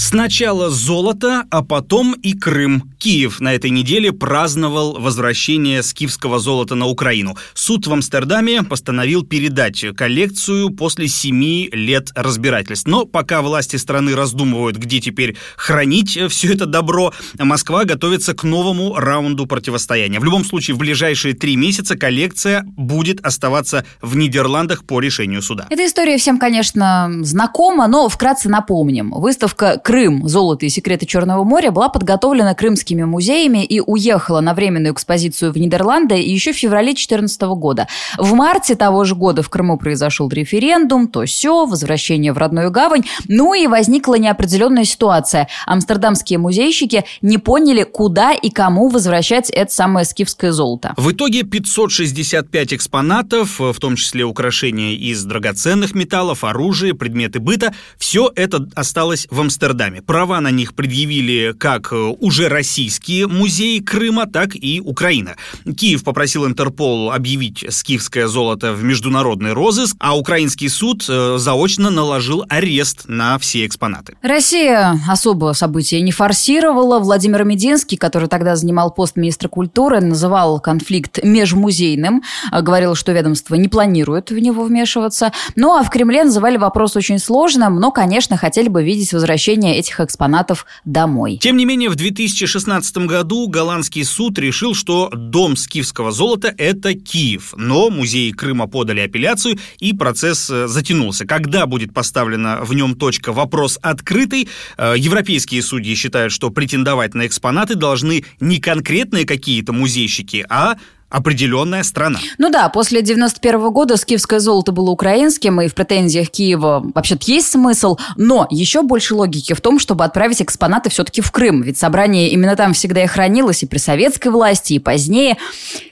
Сначала 0.02 0.70
золото, 0.70 1.44
а 1.50 1.62
потом 1.62 2.14
и 2.14 2.32
Крым. 2.32 2.90
Киев 2.98 3.40
на 3.40 3.54
этой 3.54 3.68
неделе 3.68 4.12
праздновал 4.12 4.98
возвращение 4.98 5.82
скифского 5.82 6.38
золота 6.38 6.74
на 6.74 6.86
Украину. 6.86 7.36
Суд 7.54 7.86
в 7.86 7.92
Амстердаме 7.92 8.62
постановил 8.62 9.24
передать 9.24 9.84
коллекцию 9.94 10.70
после 10.70 11.06
семи 11.06 11.68
лет 11.72 12.12
разбирательств. 12.14 12.86
Но 12.86 13.04
пока 13.04 13.42
власти 13.42 13.76
страны 13.76 14.14
раздумывают, 14.14 14.78
где 14.78 15.00
теперь 15.00 15.36
хранить 15.56 16.18
все 16.30 16.54
это 16.54 16.64
добро, 16.64 17.12
Москва 17.38 17.84
готовится 17.84 18.32
к 18.34 18.42
новому 18.42 18.94
раунду 18.96 19.46
противостояния. 19.46 20.18
В 20.18 20.24
любом 20.24 20.44
случае, 20.46 20.74
в 20.74 20.78
ближайшие 20.78 21.34
три 21.34 21.56
месяца 21.56 21.96
коллекция 21.96 22.64
будет 22.76 23.24
оставаться 23.24 23.84
в 24.00 24.16
Нидерландах 24.16 24.84
по 24.84 24.98
решению 25.00 25.42
суда. 25.42 25.66
Эта 25.68 25.86
история 25.86 26.16
всем, 26.16 26.38
конечно, 26.38 27.10
знакома, 27.20 27.86
но 27.86 28.08
вкратце 28.08 28.48
напомним. 28.48 29.10
Выставка 29.10 29.78
Крым. 29.90 30.28
Золото 30.28 30.66
и 30.66 30.68
секреты 30.68 31.04
Черного 31.04 31.42
моря 31.42 31.72
была 31.72 31.88
подготовлена 31.88 32.54
крымскими 32.54 33.02
музеями 33.02 33.64
и 33.64 33.80
уехала 33.80 34.40
на 34.40 34.54
временную 34.54 34.94
экспозицию 34.94 35.52
в 35.52 35.56
Нидерланды 35.56 36.14
еще 36.14 36.52
в 36.52 36.56
феврале 36.56 36.92
2014 36.92 37.42
года. 37.56 37.88
В 38.16 38.32
марте 38.34 38.76
того 38.76 39.02
же 39.02 39.16
года 39.16 39.42
в 39.42 39.48
Крыму 39.48 39.78
произошел 39.78 40.28
референдум, 40.28 41.08
то 41.08 41.24
все, 41.24 41.66
возвращение 41.66 42.32
в 42.32 42.38
родную 42.38 42.70
гавань. 42.70 43.02
Ну 43.26 43.52
и 43.52 43.66
возникла 43.66 44.14
неопределенная 44.14 44.84
ситуация. 44.84 45.48
Амстердамские 45.66 46.38
музейщики 46.38 47.02
не 47.20 47.38
поняли, 47.38 47.82
куда 47.82 48.32
и 48.32 48.48
кому 48.48 48.90
возвращать 48.90 49.50
это 49.50 49.74
самое 49.74 50.06
скифское 50.06 50.52
золото. 50.52 50.94
В 50.98 51.10
итоге 51.10 51.42
565 51.42 52.74
экспонатов, 52.74 53.58
в 53.58 53.80
том 53.80 53.96
числе 53.96 54.22
украшения 54.22 54.92
из 54.92 55.24
драгоценных 55.24 55.96
металлов, 55.96 56.44
оружие, 56.44 56.94
предметы 56.94 57.40
быта, 57.40 57.74
все 57.98 58.30
это 58.36 58.68
осталось 58.76 59.26
в 59.32 59.40
Амстердаме. 59.40 59.69
Амстердаме. 59.70 60.02
Права 60.02 60.40
на 60.40 60.50
них 60.50 60.74
предъявили 60.74 61.52
как 61.58 61.92
э, 61.92 61.96
уже 62.20 62.48
российские 62.48 63.26
музеи 63.26 63.78
Крыма, 63.78 64.26
так 64.26 64.54
и 64.54 64.80
Украина. 64.84 65.36
Киев 65.76 66.04
попросил 66.04 66.46
Интерпол 66.46 67.12
объявить 67.12 67.64
скифское 67.68 68.26
золото 68.26 68.72
в 68.72 68.82
международный 68.82 69.52
розыск, 69.52 69.96
а 70.00 70.16
украинский 70.16 70.68
суд 70.68 71.04
э, 71.08 71.36
заочно 71.38 71.90
наложил 71.90 72.44
арест 72.48 73.04
на 73.06 73.38
все 73.38 73.66
экспонаты. 73.66 74.16
Россия 74.22 74.98
особо 75.08 75.52
события 75.52 76.00
не 76.00 76.12
форсировала. 76.12 76.98
Владимир 76.98 77.44
Мединский, 77.44 77.96
который 77.96 78.28
тогда 78.28 78.56
занимал 78.56 78.90
пост 78.92 79.16
министра 79.16 79.48
культуры, 79.48 80.00
называл 80.00 80.60
конфликт 80.60 81.22
межмузейным, 81.22 82.22
э, 82.52 82.60
говорил, 82.60 82.94
что 82.94 83.12
ведомство 83.12 83.54
не 83.54 83.68
планирует 83.68 84.30
в 84.30 84.38
него 84.38 84.64
вмешиваться. 84.64 85.32
Ну 85.56 85.76
а 85.76 85.82
в 85.82 85.90
Кремле 85.90 86.24
называли 86.24 86.56
вопрос 86.56 86.96
очень 86.96 87.18
сложным, 87.18 87.76
но, 87.76 87.90
конечно, 87.90 88.36
хотели 88.36 88.68
бы 88.68 88.82
видеть 88.82 89.12
возвращение 89.12 89.59
возвращения 89.60 89.78
этих 89.78 90.00
экспонатов 90.00 90.66
домой. 90.84 91.38
Тем 91.40 91.56
не 91.56 91.64
менее, 91.64 91.90
в 91.90 91.96
2016 91.96 92.96
году 92.98 93.48
голландский 93.48 94.04
суд 94.04 94.38
решил, 94.38 94.74
что 94.74 95.10
дом 95.10 95.56
скифского 95.56 96.12
золота– 96.12 96.54
это 96.58 96.94
Киев. 96.94 97.54
Но 97.56 97.90
музеи 97.90 98.30
Крыма 98.30 98.66
подали 98.66 99.00
апелляцию, 99.00 99.58
и 99.78 99.92
процесс 99.92 100.50
э, 100.50 100.66
затянулся. 100.66 101.26
Когда 101.26 101.66
будет 101.66 101.92
поставлена 101.92 102.60
в 102.62 102.74
нем 102.74 102.94
точка 102.94 103.32
«вопрос 103.32 103.78
открытый», 103.82 104.48
э, 104.76 104.94
европейские 104.96 105.62
судьи 105.62 105.94
считают, 105.94 106.32
что 106.32 106.50
претендовать 106.50 107.14
на 107.14 107.26
экспонаты 107.26 107.74
должны 107.74 108.24
не 108.40 108.58
конкретные 108.58 109.26
какие-то 109.26 109.72
музейщики, 109.72 110.44
а 110.48 110.76
определенная 111.10 111.82
страна. 111.82 112.20
Ну 112.38 112.50
да, 112.50 112.68
после 112.68 113.02
91 113.02 113.60
-го 113.60 113.70
года 113.70 113.96
скифское 113.96 114.38
золото 114.38 114.72
было 114.72 114.90
украинским, 114.90 115.60
и 115.60 115.68
в 115.68 115.74
претензиях 115.74 116.30
Киева 116.30 116.82
вообще-то 116.94 117.30
есть 117.30 117.50
смысл, 117.50 117.98
но 118.16 118.46
еще 118.50 118.82
больше 118.82 119.14
логики 119.14 119.52
в 119.52 119.60
том, 119.60 119.78
чтобы 119.78 120.04
отправить 120.04 120.40
экспонаты 120.40 120.88
все-таки 120.88 121.20
в 121.20 121.30
Крым, 121.32 121.62
ведь 121.62 121.78
собрание 121.78 122.30
именно 122.30 122.56
там 122.56 122.72
всегда 122.72 123.02
и 123.02 123.06
хранилось 123.06 123.62
и 123.62 123.66
при 123.66 123.78
советской 123.78 124.28
власти, 124.28 124.74
и 124.74 124.78
позднее. 124.78 125.36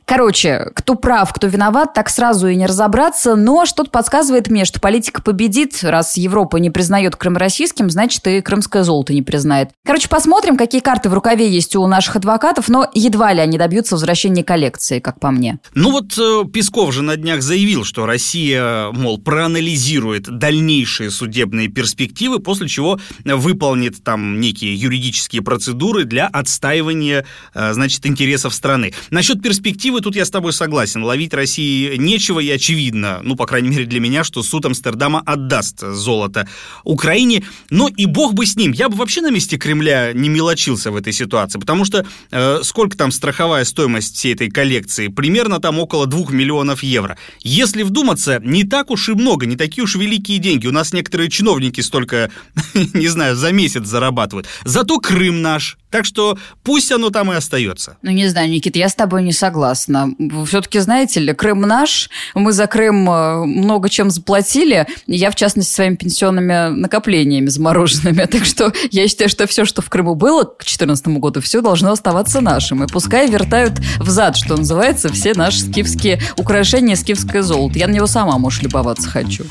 Короче, 0.08 0.70
кто 0.74 0.94
прав, 0.94 1.30
кто 1.34 1.48
виноват, 1.48 1.92
так 1.92 2.08
сразу 2.08 2.48
и 2.48 2.56
не 2.56 2.64
разобраться, 2.64 3.36
но 3.36 3.66
что-то 3.66 3.90
подсказывает 3.90 4.48
мне, 4.48 4.64
что 4.64 4.80
политика 4.80 5.20
победит, 5.20 5.80
раз 5.82 6.16
Европа 6.16 6.56
не 6.56 6.70
признает 6.70 7.14
Крым 7.14 7.36
российским, 7.36 7.90
значит 7.90 8.26
и 8.26 8.40
крымское 8.40 8.84
золото 8.84 9.12
не 9.12 9.20
признает. 9.20 9.68
Короче, 9.84 10.08
посмотрим, 10.08 10.56
какие 10.56 10.80
карты 10.80 11.10
в 11.10 11.14
рукаве 11.14 11.46
есть 11.46 11.76
у 11.76 11.86
наших 11.86 12.16
адвокатов, 12.16 12.68
но 12.68 12.88
едва 12.94 13.34
ли 13.34 13.40
они 13.40 13.58
добьются 13.58 13.96
возвращения 13.96 14.42
коллекции. 14.42 14.98
Как 15.08 15.20
по 15.20 15.30
мне. 15.30 15.58
Ну 15.74 15.90
вот 15.90 16.18
э, 16.18 16.44
Песков 16.52 16.92
же 16.92 17.02
на 17.02 17.16
днях 17.16 17.40
заявил, 17.40 17.84
что 17.84 18.04
Россия, 18.04 18.90
мол, 18.90 19.18
проанализирует 19.18 20.24
дальнейшие 20.24 21.10
судебные 21.10 21.68
перспективы, 21.68 22.40
после 22.40 22.68
чего 22.68 23.00
выполнит 23.24 24.04
там 24.04 24.38
некие 24.38 24.74
юридические 24.74 25.40
процедуры 25.40 26.04
для 26.04 26.26
отстаивания, 26.26 27.24
э, 27.54 27.72
значит, 27.72 28.04
интересов 28.04 28.54
страны. 28.54 28.92
Насчет 29.10 29.42
перспективы 29.42 30.02
тут 30.02 30.14
я 30.14 30.26
с 30.26 30.30
тобой 30.30 30.52
согласен. 30.52 31.02
Ловить 31.02 31.32
России 31.32 31.96
нечего 31.96 32.40
и 32.40 32.50
очевидно, 32.50 33.20
ну, 33.22 33.34
по 33.34 33.46
крайней 33.46 33.70
мере 33.70 33.86
для 33.86 34.00
меня, 34.00 34.24
что 34.24 34.42
суд 34.42 34.66
Амстердама 34.66 35.22
отдаст 35.24 35.80
золото 35.80 36.46
Украине. 36.84 37.44
Но 37.70 37.88
и 37.88 38.04
бог 38.04 38.34
бы 38.34 38.44
с 38.44 38.56
ним. 38.56 38.72
Я 38.72 38.90
бы 38.90 38.96
вообще 38.96 39.22
на 39.22 39.30
месте 39.30 39.56
Кремля 39.56 40.12
не 40.12 40.28
мелочился 40.28 40.90
в 40.90 40.96
этой 40.96 41.14
ситуации, 41.14 41.58
потому 41.58 41.86
что 41.86 42.04
э, 42.30 42.60
сколько 42.62 42.94
там 42.94 43.10
страховая 43.10 43.64
стоимость 43.64 44.14
всей 44.14 44.34
этой 44.34 44.50
коллекции? 44.50 44.97
Примерно 45.06 45.60
там 45.60 45.78
около 45.78 46.06
2 46.06 46.30
миллионов 46.30 46.82
евро. 46.82 47.16
Если 47.40 47.84
вдуматься, 47.84 48.40
не 48.42 48.64
так 48.64 48.90
уж 48.90 49.08
и 49.08 49.12
много, 49.12 49.46
не 49.46 49.56
такие 49.56 49.84
уж 49.84 49.94
великие 49.94 50.38
деньги. 50.38 50.66
У 50.66 50.72
нас 50.72 50.92
некоторые 50.92 51.30
чиновники 51.30 51.80
столько, 51.80 52.30
не 52.94 53.08
знаю, 53.08 53.36
за 53.36 53.52
месяц 53.52 53.86
зарабатывают. 53.86 54.48
Зато 54.64 54.98
Крым 54.98 55.42
наш. 55.42 55.78
Так 55.90 56.04
что 56.04 56.36
пусть 56.64 56.92
оно 56.92 57.08
там 57.10 57.32
и 57.32 57.36
остается. 57.36 57.96
Ну, 58.02 58.10
не 58.10 58.28
знаю, 58.28 58.50
Никит, 58.50 58.76
я 58.76 58.88
с 58.88 58.94
тобой 58.94 59.22
не 59.22 59.32
согласна. 59.32 60.10
Все-таки, 60.46 60.80
знаете 60.80 61.20
ли, 61.20 61.32
Крым 61.32 61.62
наш. 61.62 62.10
Мы 62.34 62.52
за 62.52 62.66
Крым 62.66 63.08
э, 63.08 63.44
много 63.46 63.88
чем 63.88 64.10
заплатили. 64.10 64.86
Я, 65.06 65.30
в 65.30 65.34
частности, 65.34 65.72
своими 65.72 65.96
пенсионными 65.96 66.68
накоплениями 66.74 67.48
замороженными. 67.48 68.26
Так 68.38 68.44
что 68.44 68.72
я 68.90 69.08
считаю, 69.08 69.30
что 69.30 69.46
все, 69.46 69.64
что 69.64 69.80
в 69.80 69.88
Крыму 69.88 70.14
было 70.14 70.42
к 70.42 70.58
2014 70.58 71.08
году, 71.08 71.40
все 71.40 71.62
должно 71.62 71.92
оставаться 71.92 72.40
нашим. 72.40 72.84
И 72.84 72.86
пускай 72.86 73.30
вертают 73.30 73.74
взад, 73.98 74.36
что 74.36 74.56
называется, 74.56 74.87
все 74.96 75.34
наши 75.34 75.60
скифские 75.60 76.20
украшения, 76.36 76.96
скифское 76.96 77.42
золото. 77.42 77.78
Я 77.78 77.88
на 77.88 77.92
него 77.92 78.06
сама, 78.06 78.38
может, 78.38 78.62
любоваться 78.62 79.08
хочу. 79.08 79.44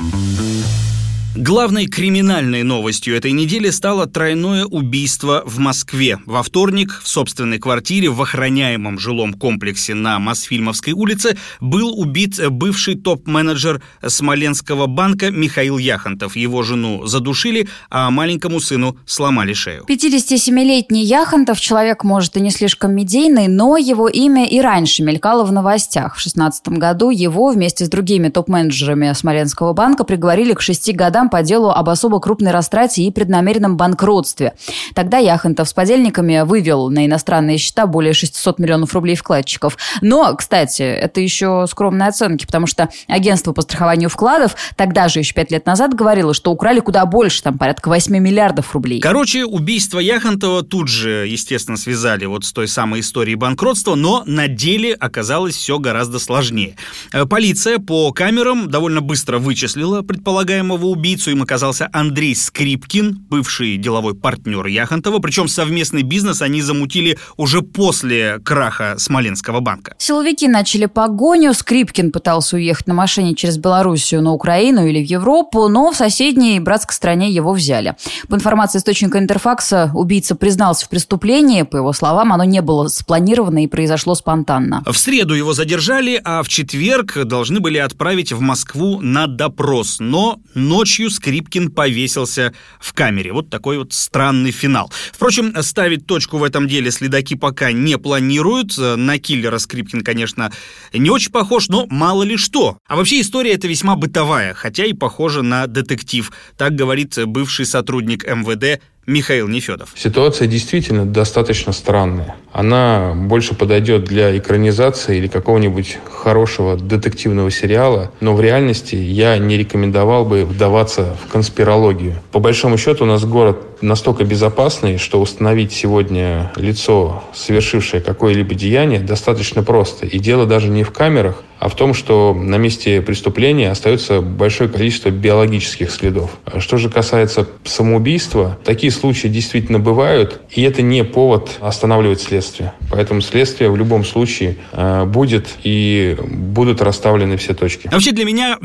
Главной 1.36 1.86
криминальной 1.86 2.62
новостью 2.62 3.14
этой 3.14 3.32
недели 3.32 3.68
стало 3.68 4.06
тройное 4.06 4.64
убийство 4.64 5.42
в 5.44 5.58
Москве. 5.58 6.18
Во 6.24 6.42
вторник 6.42 7.00
в 7.04 7.06
собственной 7.06 7.58
квартире 7.58 8.08
в 8.08 8.20
охраняемом 8.22 8.98
жилом 8.98 9.34
комплексе 9.34 9.92
на 9.92 10.18
Мосфильмовской 10.18 10.94
улице 10.94 11.36
был 11.60 11.92
убит 12.00 12.40
бывший 12.50 12.94
топ-менеджер 12.96 13.82
Смоленского 14.04 14.86
банка 14.86 15.30
Михаил 15.30 15.76
Яхонтов. 15.76 16.34
Его 16.34 16.62
жену 16.62 17.06
задушили, 17.06 17.68
а 17.90 18.10
маленькому 18.10 18.58
сыну 18.58 18.96
сломали 19.04 19.52
шею. 19.52 19.84
57-летний 19.86 21.04
Яхонтов, 21.04 21.60
человек, 21.60 22.04
может, 22.04 22.38
и 22.38 22.40
не 22.40 22.50
слишком 22.50 22.94
медийный, 22.94 23.48
но 23.48 23.76
его 23.76 24.08
имя 24.08 24.46
и 24.46 24.60
раньше 24.60 25.02
мелькало 25.02 25.44
в 25.44 25.52
новостях. 25.52 26.16
В 26.16 26.22
2016 26.22 26.68
году 26.68 27.10
его 27.10 27.50
вместе 27.50 27.84
с 27.84 27.88
другими 27.90 28.30
топ-менеджерами 28.30 29.12
Смоленского 29.12 29.74
банка 29.74 30.04
приговорили 30.04 30.54
к 30.54 30.62
шести 30.62 30.92
годам 30.92 31.17
по 31.26 31.42
делу 31.42 31.70
об 31.70 31.88
особо 31.88 32.20
крупной 32.20 32.52
растрате 32.52 33.02
и 33.02 33.10
преднамеренном 33.10 33.76
банкротстве. 33.76 34.54
Тогда 34.94 35.18
Яхонтов 35.18 35.68
с 35.68 35.72
подельниками 35.72 36.42
вывел 36.44 36.88
на 36.88 37.06
иностранные 37.06 37.58
счета 37.58 37.86
более 37.86 38.12
600 38.12 38.58
миллионов 38.58 38.94
рублей 38.94 39.16
вкладчиков. 39.16 39.76
Но, 40.00 40.34
кстати, 40.36 40.82
это 40.82 41.20
еще 41.20 41.66
скромные 41.68 42.08
оценки, 42.08 42.46
потому 42.46 42.66
что 42.66 42.88
агентство 43.08 43.52
по 43.52 43.62
страхованию 43.62 44.08
вкладов 44.08 44.54
тогда 44.76 45.08
же 45.08 45.18
еще 45.18 45.34
пять 45.34 45.50
лет 45.50 45.66
назад 45.66 45.94
говорило, 45.94 46.34
что 46.34 46.52
украли 46.52 46.80
куда 46.80 47.04
больше, 47.06 47.42
там 47.42 47.58
порядка 47.58 47.88
8 47.88 48.16
миллиардов 48.18 48.72
рублей. 48.74 49.00
Короче, 49.00 49.44
убийство 49.44 49.98
Яхонтова 49.98 50.62
тут 50.62 50.88
же, 50.88 51.26
естественно, 51.26 51.76
связали 51.76 52.26
вот 52.26 52.44
с 52.44 52.52
той 52.52 52.68
самой 52.68 53.00
историей 53.00 53.36
банкротства, 53.36 53.94
но 53.94 54.22
на 54.26 54.48
деле 54.48 54.94
оказалось 54.94 55.56
все 55.56 55.78
гораздо 55.78 56.18
сложнее. 56.18 56.76
Э, 57.12 57.24
полиция 57.24 57.78
по 57.78 58.12
камерам 58.12 58.70
довольно 58.70 59.00
быстро 59.00 59.38
вычислила 59.38 60.02
предполагаемого 60.02 60.86
убийцу, 60.86 61.07
убийцу 61.08 61.30
им 61.30 61.42
оказался 61.42 61.88
Андрей 61.90 62.36
Скрипкин, 62.36 63.26
бывший 63.30 63.78
деловой 63.78 64.14
партнер 64.14 64.66
Яхонтова, 64.66 65.20
причем 65.20 65.48
совместный 65.48 66.02
бизнес 66.02 66.42
они 66.42 66.60
замутили 66.60 67.18
уже 67.38 67.62
после 67.62 68.40
краха 68.44 68.96
Смоленского 68.98 69.60
банка. 69.60 69.94
Силовики 69.96 70.46
начали 70.46 70.84
погоню, 70.84 71.54
Скрипкин 71.54 72.12
пытался 72.12 72.56
уехать 72.56 72.86
на 72.88 72.92
машине 72.92 73.34
через 73.34 73.56
Белоруссию 73.56 74.20
на 74.20 74.34
Украину 74.34 74.86
или 74.86 75.02
в 75.02 75.08
Европу, 75.08 75.68
но 75.68 75.90
в 75.92 75.96
соседней 75.96 76.60
братской 76.60 76.94
стране 76.94 77.30
его 77.30 77.54
взяли. 77.54 77.96
По 78.28 78.34
информации 78.34 78.78
источника 78.78 79.18
Интерфакса, 79.18 79.90
убийца 79.94 80.34
признался 80.34 80.84
в 80.84 80.90
преступлении, 80.90 81.62
по 81.62 81.76
его 81.76 81.94
словам, 81.94 82.34
оно 82.34 82.44
не 82.44 82.60
было 82.60 82.88
спланировано 82.88 83.64
и 83.64 83.66
произошло 83.66 84.14
спонтанно. 84.14 84.82
В 84.84 84.98
среду 84.98 85.32
его 85.32 85.54
задержали, 85.54 86.20
а 86.22 86.42
в 86.42 86.48
четверг 86.48 87.24
должны 87.24 87.60
были 87.60 87.78
отправить 87.78 88.30
в 88.30 88.40
Москву 88.40 89.00
на 89.00 89.26
допрос, 89.26 90.00
но 90.00 90.38
ночью 90.54 90.97
ночью 90.98 91.10
Скрипкин 91.10 91.70
повесился 91.70 92.52
в 92.80 92.92
камере. 92.92 93.32
Вот 93.32 93.50
такой 93.50 93.78
вот 93.78 93.92
странный 93.92 94.50
финал. 94.50 94.90
Впрочем, 95.12 95.54
ставить 95.62 96.06
точку 96.06 96.38
в 96.38 96.44
этом 96.44 96.66
деле 96.66 96.90
следаки 96.90 97.36
пока 97.36 97.70
не 97.70 97.98
планируют. 97.98 98.76
На 98.78 99.18
киллера 99.18 99.58
Скрипкин, 99.58 100.02
конечно, 100.02 100.50
не 100.92 101.10
очень 101.10 101.30
похож, 101.30 101.68
но 101.68 101.86
мало 101.88 102.24
ли 102.24 102.36
что. 102.36 102.78
А 102.88 102.96
вообще 102.96 103.20
история 103.20 103.52
эта 103.52 103.68
весьма 103.68 103.94
бытовая, 103.94 104.54
хотя 104.54 104.86
и 104.86 104.92
похожа 104.92 105.42
на 105.42 105.66
детектив. 105.66 106.32
Так 106.56 106.74
говорит 106.74 107.16
бывший 107.26 107.66
сотрудник 107.66 108.24
МВД 108.24 108.82
Михаил 109.08 109.48
Нефедов. 109.48 109.88
Ситуация 109.96 110.46
действительно 110.46 111.06
достаточно 111.06 111.72
странная. 111.72 112.36
Она 112.52 113.14
больше 113.16 113.54
подойдет 113.54 114.04
для 114.04 114.36
экранизации 114.36 115.16
или 115.16 115.28
какого-нибудь 115.28 115.96
хорошего 116.12 116.76
детективного 116.76 117.50
сериала, 117.50 118.12
но 118.20 118.34
в 118.34 118.42
реальности 118.42 118.96
я 118.96 119.38
не 119.38 119.56
рекомендовал 119.56 120.26
бы 120.26 120.44
вдаваться 120.44 121.16
в 121.24 121.32
конспирологию. 121.32 122.16
По 122.32 122.38
большому 122.38 122.76
счету 122.76 123.04
у 123.04 123.06
нас 123.06 123.24
город 123.24 123.67
настолько 123.80 124.24
безопасный, 124.24 124.98
что 124.98 125.20
установить 125.20 125.72
сегодня 125.72 126.52
лицо, 126.56 127.24
совершившее 127.34 128.00
какое-либо 128.00 128.54
деяние, 128.54 129.00
достаточно 129.00 129.62
просто. 129.62 130.06
И 130.06 130.18
дело 130.18 130.46
даже 130.46 130.68
не 130.68 130.82
в 130.82 130.90
камерах, 130.90 131.42
а 131.58 131.68
в 131.68 131.74
том, 131.74 131.92
что 131.92 132.34
на 132.34 132.56
месте 132.56 133.02
преступления 133.02 133.70
остается 133.70 134.20
большое 134.20 134.70
количество 134.70 135.10
биологических 135.10 135.90
следов. 135.90 136.38
Что 136.58 136.76
же 136.76 136.88
касается 136.88 137.48
самоубийства, 137.64 138.58
такие 138.64 138.92
случаи 138.92 139.28
действительно 139.28 139.78
бывают, 139.80 140.40
и 140.50 140.62
это 140.62 140.82
не 140.82 141.04
повод 141.04 141.56
останавливать 141.60 142.20
следствие. 142.20 142.72
Поэтому 142.90 143.20
следствие 143.20 143.70
в 143.70 143.76
любом 143.76 144.04
случае 144.04 144.56
э, 144.72 145.04
будет 145.04 145.48
и 145.64 146.16
будут 146.20 146.80
расставлены 146.80 147.36
все 147.36 147.54
точки. 147.54 147.88
А 147.88 147.94
вообще 147.94 148.12
для 148.12 148.24
меня, 148.24 148.56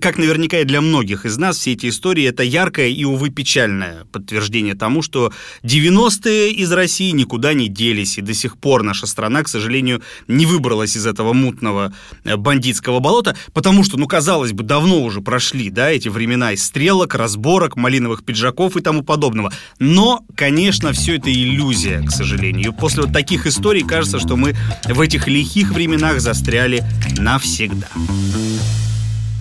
как 0.00 0.18
наверняка 0.18 0.58
и 0.58 0.64
для 0.64 0.80
многих 0.80 1.24
из 1.24 1.38
нас, 1.38 1.56
все 1.56 1.72
эти 1.72 1.88
истории 1.88 2.26
это 2.26 2.42
яркое 2.42 2.88
и, 2.88 3.04
увы, 3.04 3.30
печальное 3.30 4.04
подтверждение 4.12 4.53
тому, 4.74 5.02
что 5.02 5.32
90-е 5.62 6.52
из 6.52 6.72
России 6.72 7.10
никуда 7.10 7.54
не 7.54 7.68
делись, 7.68 8.18
и 8.18 8.22
до 8.22 8.34
сих 8.34 8.56
пор 8.56 8.82
наша 8.82 9.06
страна, 9.06 9.42
к 9.42 9.48
сожалению, 9.48 10.02
не 10.28 10.46
выбралась 10.46 10.96
из 10.96 11.06
этого 11.06 11.32
мутного 11.32 11.92
э, 12.24 12.36
бандитского 12.36 13.00
болота, 13.00 13.36
потому 13.52 13.84
что, 13.84 13.96
ну, 13.96 14.06
казалось 14.06 14.52
бы, 14.52 14.62
давно 14.64 15.02
уже 15.02 15.20
прошли, 15.20 15.70
да, 15.70 15.90
эти 15.90 16.08
времена 16.08 16.52
из 16.52 16.64
стрелок, 16.64 17.14
разборок, 17.14 17.76
малиновых 17.76 18.24
пиджаков 18.24 18.76
и 18.76 18.80
тому 18.80 19.02
подобного. 19.02 19.52
Но, 19.78 20.24
конечно, 20.36 20.92
все 20.92 21.16
это 21.16 21.32
иллюзия, 21.32 22.02
к 22.02 22.10
сожалению. 22.10 22.72
После 22.72 23.02
вот 23.02 23.12
таких 23.12 23.46
историй 23.46 23.82
кажется, 23.82 24.18
что 24.18 24.36
мы 24.36 24.54
в 24.84 25.00
этих 25.00 25.28
лихих 25.28 25.72
временах 25.72 26.20
застряли 26.20 26.84
навсегда. 27.18 27.88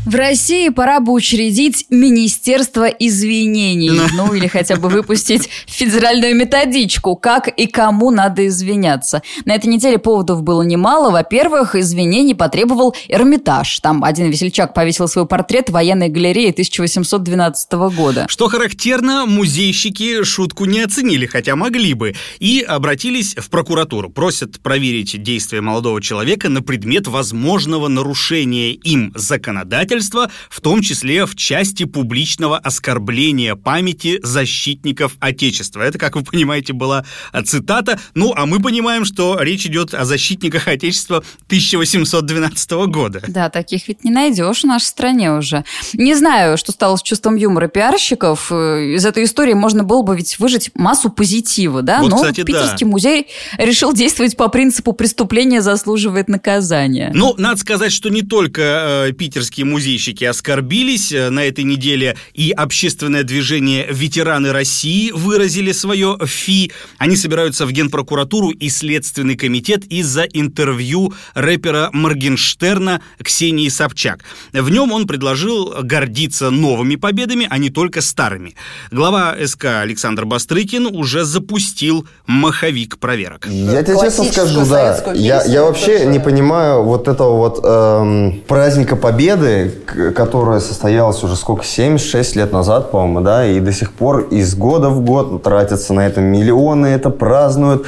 В 0.05 0.15
России 0.15 0.67
пора 0.67 0.99
бы 0.99 1.13
учредить 1.13 1.85
Министерство 1.89 2.87
извинений. 2.87 4.01
Ну, 4.13 4.33
или 4.33 4.47
хотя 4.47 4.75
бы 4.75 4.89
выпустить 4.89 5.47
федеральную 5.65 6.35
методичку, 6.35 7.15
как 7.15 7.47
и 7.47 7.67
кому 7.67 8.11
надо 8.11 8.45
извиняться. 8.47 9.21
На 9.45 9.55
этой 9.55 9.67
неделе 9.67 9.97
поводов 9.97 10.43
было 10.43 10.61
немало. 10.61 11.09
Во-первых, 11.09 11.75
извинений 11.75 12.35
потребовал 12.35 12.93
Эрмитаж. 13.07 13.79
Там 13.79 14.03
один 14.03 14.29
весельчак 14.29 14.73
повесил 14.73 15.07
свой 15.07 15.25
портрет 15.25 15.69
в 15.69 15.73
военной 15.73 16.09
галерее 16.09 16.49
1812 16.49 17.71
года. 17.95 18.25
Что 18.27 18.49
характерно, 18.49 19.25
музейщики 19.25 20.23
шутку 20.25 20.65
не 20.65 20.81
оценили, 20.81 21.25
хотя 21.27 21.55
могли 21.55 21.93
бы, 21.93 22.13
и 22.39 22.59
обратились 22.59 23.35
в 23.35 23.49
прокуратуру. 23.49 24.09
Просят 24.09 24.59
проверить 24.59 25.23
действия 25.23 25.61
молодого 25.61 26.01
человека 26.01 26.49
на 26.49 26.61
предмет 26.61 27.07
возможного 27.07 27.87
нарушения 27.87 28.73
им 28.73 29.13
законодательства 29.15 29.92
вмешательства, 29.93 30.29
в 30.49 30.61
том 30.61 30.81
числе 30.81 31.25
в 31.25 31.35
части 31.35 31.85
публичного 31.85 32.57
оскорбления 32.57 33.55
памяти 33.55 34.19
защитников 34.23 35.13
Отечества. 35.19 35.81
Это, 35.81 35.97
как 35.97 36.15
вы 36.15 36.23
понимаете, 36.23 36.73
была 36.73 37.05
цитата. 37.45 37.99
Ну, 38.15 38.33
а 38.35 38.45
мы 38.45 38.61
понимаем, 38.61 39.05
что 39.05 39.39
речь 39.39 39.65
идет 39.65 39.93
о 39.93 40.05
защитниках 40.05 40.67
Отечества 40.67 41.23
1812 41.47 42.71
года. 42.87 43.23
Да, 43.27 43.49
таких 43.49 43.87
ведь 43.87 44.03
не 44.03 44.11
найдешь 44.11 44.61
в 44.61 44.65
нашей 44.65 44.85
стране 44.85 45.31
уже. 45.31 45.63
Не 45.93 46.15
знаю, 46.15 46.57
что 46.57 46.71
стало 46.71 46.97
с 46.97 47.03
чувством 47.03 47.35
юмора 47.35 47.67
пиарщиков. 47.67 48.51
Из 48.51 49.05
этой 49.05 49.25
истории 49.25 49.53
можно 49.53 49.83
было 49.83 50.01
бы 50.01 50.15
ведь 50.15 50.39
выжить 50.39 50.71
массу 50.75 51.09
позитива, 51.09 51.81
да? 51.81 52.01
Вот, 52.01 52.09
Но 52.09 52.15
кстати, 52.17 52.43
Питерский 52.43 52.85
да. 52.85 52.91
музей 52.91 53.27
решил 53.57 53.93
действовать 53.93 54.37
по 54.37 54.47
принципу 54.47 54.93
преступления 54.93 55.61
заслуживает 55.61 56.27
наказания. 56.27 57.11
Ну, 57.13 57.35
надо 57.37 57.59
сказать, 57.59 57.91
что 57.91 58.09
не 58.09 58.21
только 58.21 59.07
э, 59.09 59.13
питерские 59.13 59.65
музейщики 59.83 60.23
оскорбились. 60.23 61.11
Э, 61.11 61.29
На 61.29 61.43
этой 61.43 61.65
неделе 61.65 62.15
и 62.33 62.51
общественное 62.51 63.23
движение 63.23 63.85
«Ветераны 63.89 64.53
России» 64.53 65.11
выразили 65.11 65.73
свое 65.73 66.17
фи. 66.25 66.71
Они 66.99 67.17
собираются 67.17 67.65
в 67.65 67.71
Генпрокуратуру 67.71 68.51
и 68.51 68.69
Следственный 68.69 69.35
комитет 69.35 69.83
из-за 69.85 70.23
интервью 70.23 71.13
рэпера 71.33 71.89
Моргенштерна 71.91 73.01
Ксении 73.21 73.67
Собчак. 73.67 74.23
В 74.53 74.69
нем 74.69 74.93
он 74.93 75.05
предложил 75.05 75.73
гордиться 75.81 76.49
новыми 76.49 76.95
победами, 76.95 77.45
а 77.49 77.57
не 77.57 77.69
только 77.69 78.01
старыми. 78.01 78.55
Глава 78.91 79.35
СК 79.45 79.65
Александр 79.81 80.25
Бастрыкин 80.25 80.85
уже 80.85 81.25
запустил 81.25 82.07
маховик 82.25 82.99
проверок. 82.99 83.47
Я 83.49 83.83
тебе 83.83 83.97
честно 83.99 84.23
скажу, 84.25 84.65
да, 84.65 85.13
я, 85.13 85.43
я 85.43 85.63
вообще 85.63 85.97
тоже. 85.97 86.05
не 86.05 86.19
понимаю 86.19 86.83
вот 86.83 87.07
этого 87.09 87.35
вот 87.37 87.59
эм, 87.63 88.41
праздника 88.47 88.95
Победы, 88.95 89.72
к- 89.85 90.11
которое 90.11 90.59
состоялось 90.59 91.23
уже 91.23 91.35
сколько, 91.35 91.63
76 91.65 92.35
лет 92.35 92.51
назад, 92.51 92.91
по-моему, 92.91 93.21
да, 93.21 93.45
и 93.45 93.59
до 93.59 93.71
сих 93.71 93.91
пор 93.93 94.21
из 94.31 94.55
года 94.55 94.89
в 94.89 95.01
год 95.01 95.43
тратятся 95.43 95.93
на 95.93 96.05
это 96.07 96.21
миллионы, 96.21 96.87
это 96.87 97.09
празднуют. 97.09 97.85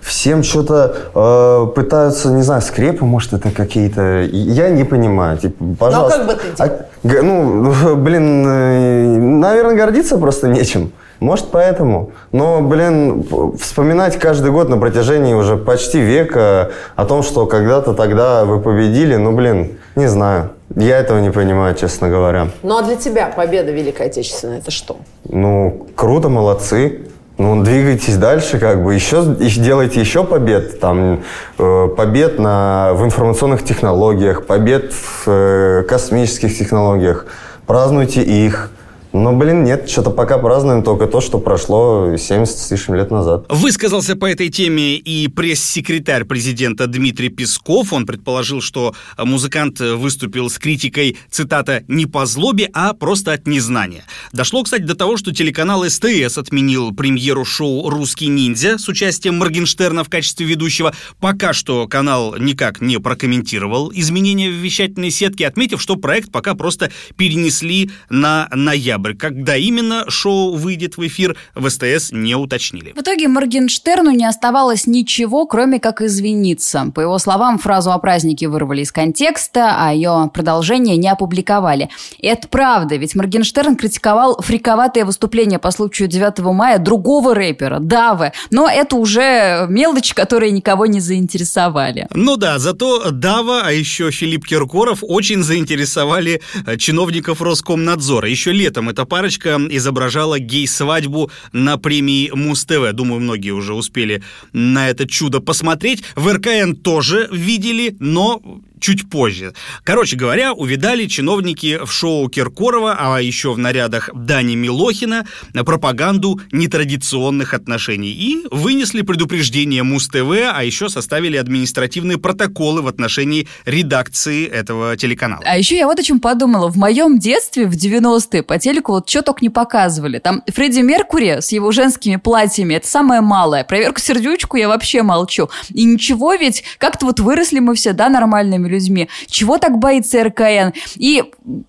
Всем 0.00 0.42
что-то 0.42 0.96
э, 1.14 1.66
пытаются, 1.74 2.30
не 2.30 2.42
знаю, 2.42 2.62
скрепы, 2.62 3.04
может, 3.04 3.32
это 3.34 3.50
какие-то... 3.50 4.22
Я 4.32 4.70
не 4.70 4.84
понимаю. 4.84 5.36
Типа, 5.38 5.62
пожалуйста. 5.78 6.18
как 6.18 6.26
бы 6.28 6.34
ты 6.34 6.62
А, 6.62 6.68
г- 7.02 7.22
ну, 7.22 7.96
блин, 7.96 8.44
э, 8.46 9.18
наверное, 9.18 9.76
гордиться 9.76 10.16
просто 10.16 10.48
нечем. 10.48 10.92
Может, 11.20 11.50
поэтому. 11.50 12.12
Но, 12.32 12.60
блин, 12.60 13.26
вспоминать 13.60 14.18
каждый 14.18 14.52
год 14.52 14.68
на 14.68 14.78
протяжении 14.78 15.34
уже 15.34 15.56
почти 15.56 16.00
века 16.00 16.70
о 16.94 17.04
том, 17.04 17.22
что 17.22 17.46
когда-то 17.46 17.94
тогда 17.94 18.44
вы 18.44 18.60
победили, 18.60 19.16
ну, 19.16 19.32
блин, 19.32 19.78
не 19.96 20.06
знаю. 20.06 20.50
Я 20.76 20.98
этого 20.98 21.18
не 21.18 21.30
понимаю, 21.30 21.74
честно 21.74 22.08
говоря. 22.08 22.48
Ну 22.62 22.76
а 22.76 22.82
для 22.82 22.96
тебя 22.96 23.32
победа 23.34 23.72
Великой 23.72 24.06
Отечественной 24.06 24.58
это 24.58 24.70
что? 24.70 24.98
Ну, 25.28 25.88
круто, 25.96 26.28
молодцы. 26.28 27.06
Ну, 27.38 27.62
двигайтесь 27.62 28.16
дальше, 28.16 28.58
как 28.58 28.82
бы, 28.82 28.94
еще, 28.94 29.36
еще 29.38 29.60
делайте 29.60 30.00
еще 30.00 30.24
побед, 30.24 30.80
там, 30.80 31.22
э, 31.56 31.88
побед 31.96 32.40
на, 32.40 32.94
в 32.94 33.04
информационных 33.04 33.64
технологиях, 33.64 34.44
побед 34.44 34.92
в 34.92 35.22
э, 35.28 35.84
космических 35.88 36.58
технологиях. 36.58 37.26
Празднуйте 37.64 38.22
их. 38.22 38.72
Но, 39.12 39.32
блин, 39.32 39.64
нет, 39.64 39.88
что-то 39.88 40.10
пока 40.10 40.36
празднуем 40.38 40.82
только 40.82 41.06
то, 41.06 41.20
что 41.20 41.38
прошло 41.38 42.16
70 42.16 42.58
с 42.58 42.70
лишним 42.70 42.96
лет 42.96 43.10
назад. 43.10 43.46
Высказался 43.48 44.16
по 44.16 44.26
этой 44.26 44.50
теме 44.50 44.96
и 44.96 45.28
пресс-секретарь 45.28 46.24
президента 46.24 46.86
Дмитрий 46.86 47.30
Песков. 47.30 47.92
Он 47.94 48.04
предположил, 48.04 48.60
что 48.60 48.94
музыкант 49.16 49.80
выступил 49.80 50.50
с 50.50 50.58
критикой, 50.58 51.16
цитата, 51.30 51.84
«не 51.88 52.04
по 52.04 52.26
злобе, 52.26 52.68
а 52.74 52.92
просто 52.92 53.32
от 53.32 53.46
незнания». 53.46 54.04
Дошло, 54.32 54.62
кстати, 54.62 54.82
до 54.82 54.94
того, 54.94 55.16
что 55.16 55.34
телеканал 55.34 55.84
СТС 55.84 56.36
отменил 56.36 56.94
премьеру 56.94 57.46
шоу 57.46 57.88
«Русский 57.88 58.26
ниндзя» 58.26 58.76
с 58.76 58.88
участием 58.88 59.36
Моргенштерна 59.38 60.04
в 60.04 60.10
качестве 60.10 60.44
ведущего. 60.44 60.92
Пока 61.18 61.54
что 61.54 61.88
канал 61.88 62.36
никак 62.38 62.82
не 62.82 62.98
прокомментировал 62.98 63.90
изменения 63.94 64.50
в 64.50 64.54
вещательной 64.54 65.10
сетке, 65.10 65.46
отметив, 65.46 65.80
что 65.80 65.96
проект 65.96 66.30
пока 66.30 66.54
просто 66.54 66.90
перенесли 67.16 67.90
на 68.10 68.48
ноябрь. 68.52 68.97
Когда 69.18 69.56
именно 69.56 70.04
шоу 70.08 70.54
выйдет 70.56 70.96
в 70.96 71.06
эфир, 71.06 71.36
в 71.54 71.68
СТС 71.68 72.12
не 72.12 72.34
уточнили. 72.34 72.92
В 72.92 73.00
итоге 73.00 73.28
Моргенштерну 73.28 74.10
не 74.10 74.24
оставалось 74.24 74.86
ничего, 74.86 75.46
кроме 75.46 75.80
как 75.80 76.02
извиниться. 76.02 76.90
По 76.94 77.00
его 77.00 77.18
словам, 77.18 77.58
фразу 77.58 77.92
о 77.92 77.98
празднике 77.98 78.48
вырвали 78.48 78.82
из 78.82 78.92
контекста, 78.92 79.74
а 79.76 79.92
ее 79.92 80.30
продолжение 80.32 80.96
не 80.96 81.08
опубликовали. 81.08 81.88
И 82.18 82.26
это 82.26 82.48
правда, 82.48 82.96
ведь 82.96 83.14
Моргенштерн 83.14 83.76
критиковал 83.76 84.40
фриковатое 84.40 85.04
выступление 85.04 85.58
по 85.58 85.70
случаю 85.70 86.08
9 86.08 86.38
мая 86.38 86.78
другого 86.78 87.34
рэпера, 87.34 87.78
Давы. 87.80 88.32
Но 88.50 88.68
это 88.68 88.96
уже 88.96 89.66
мелочь, 89.68 90.14
которая 90.14 90.50
никого 90.50 90.86
не 90.86 91.00
заинтересовали. 91.00 92.08
Ну 92.14 92.36
да, 92.36 92.58
зато 92.58 93.10
Дава, 93.10 93.62
а 93.64 93.72
еще 93.72 94.10
Филипп 94.10 94.46
Киркоров 94.46 94.98
очень 95.02 95.42
заинтересовали 95.42 96.40
э, 96.66 96.76
чиновников 96.76 97.42
Роскомнадзора. 97.42 98.28
Еще 98.28 98.52
летом 98.52 98.87
эта 98.88 99.04
парочка 99.04 99.58
изображала 99.70 100.38
гей-свадьбу 100.38 101.30
на 101.52 101.76
премии 101.78 102.30
Муз-ТВ. 102.32 102.92
Думаю, 102.92 103.20
многие 103.20 103.50
уже 103.50 103.74
успели 103.74 104.22
на 104.52 104.90
это 104.90 105.06
чудо 105.06 105.40
посмотреть. 105.40 106.02
В 106.16 106.32
РКН 106.32 106.74
тоже 106.74 107.28
видели, 107.30 107.96
но 108.00 108.42
чуть 108.80 109.08
позже. 109.10 109.54
Короче 109.84 110.16
говоря, 110.16 110.52
увидали 110.52 111.06
чиновники 111.06 111.78
в 111.84 111.90
шоу 111.90 112.28
Киркорова, 112.28 112.96
а 112.98 113.20
еще 113.20 113.52
в 113.52 113.58
нарядах 113.58 114.10
Дани 114.14 114.54
Милохина, 114.54 115.26
пропаганду 115.64 116.40
нетрадиционных 116.52 117.54
отношений 117.54 118.10
и 118.10 118.46
вынесли 118.50 119.02
предупреждение 119.02 119.82
Муз-ТВ, 119.82 120.52
а 120.52 120.62
еще 120.62 120.88
составили 120.88 121.36
административные 121.36 122.18
протоколы 122.18 122.82
в 122.82 122.88
отношении 122.88 123.48
редакции 123.64 124.46
этого 124.46 124.96
телеканала. 124.96 125.42
А 125.44 125.58
еще 125.58 125.76
я 125.76 125.86
вот 125.86 125.98
о 125.98 126.02
чем 126.02 126.20
подумала. 126.20 126.68
В 126.68 126.76
моем 126.76 127.18
детстве, 127.18 127.66
в 127.66 127.72
90-е, 127.72 128.42
по 128.42 128.58
телеку 128.58 128.92
вот 128.92 129.08
что 129.08 129.22
только 129.22 129.40
не 129.42 129.50
показывали. 129.50 130.18
Там 130.18 130.42
Фредди 130.46 130.80
Меркури 130.80 131.40
с 131.40 131.52
его 131.52 131.72
женскими 131.72 132.16
платьями, 132.16 132.74
это 132.74 132.86
самое 132.86 133.20
малое. 133.20 133.64
Проверку 133.64 134.00
сердючку 134.00 134.56
я 134.56 134.68
вообще 134.68 135.02
молчу. 135.02 135.48
И 135.70 135.84
ничего 135.84 136.34
ведь, 136.34 136.64
как-то 136.78 137.06
вот 137.06 137.20
выросли 137.20 137.58
мы 137.58 137.74
все, 137.74 137.92
да, 137.92 138.08
нормальными 138.08 138.67
людьми. 138.68 139.08
Чего 139.26 139.58
так 139.58 139.78
боится 139.78 140.22
РКН? 140.24 140.76
И 140.96 141.24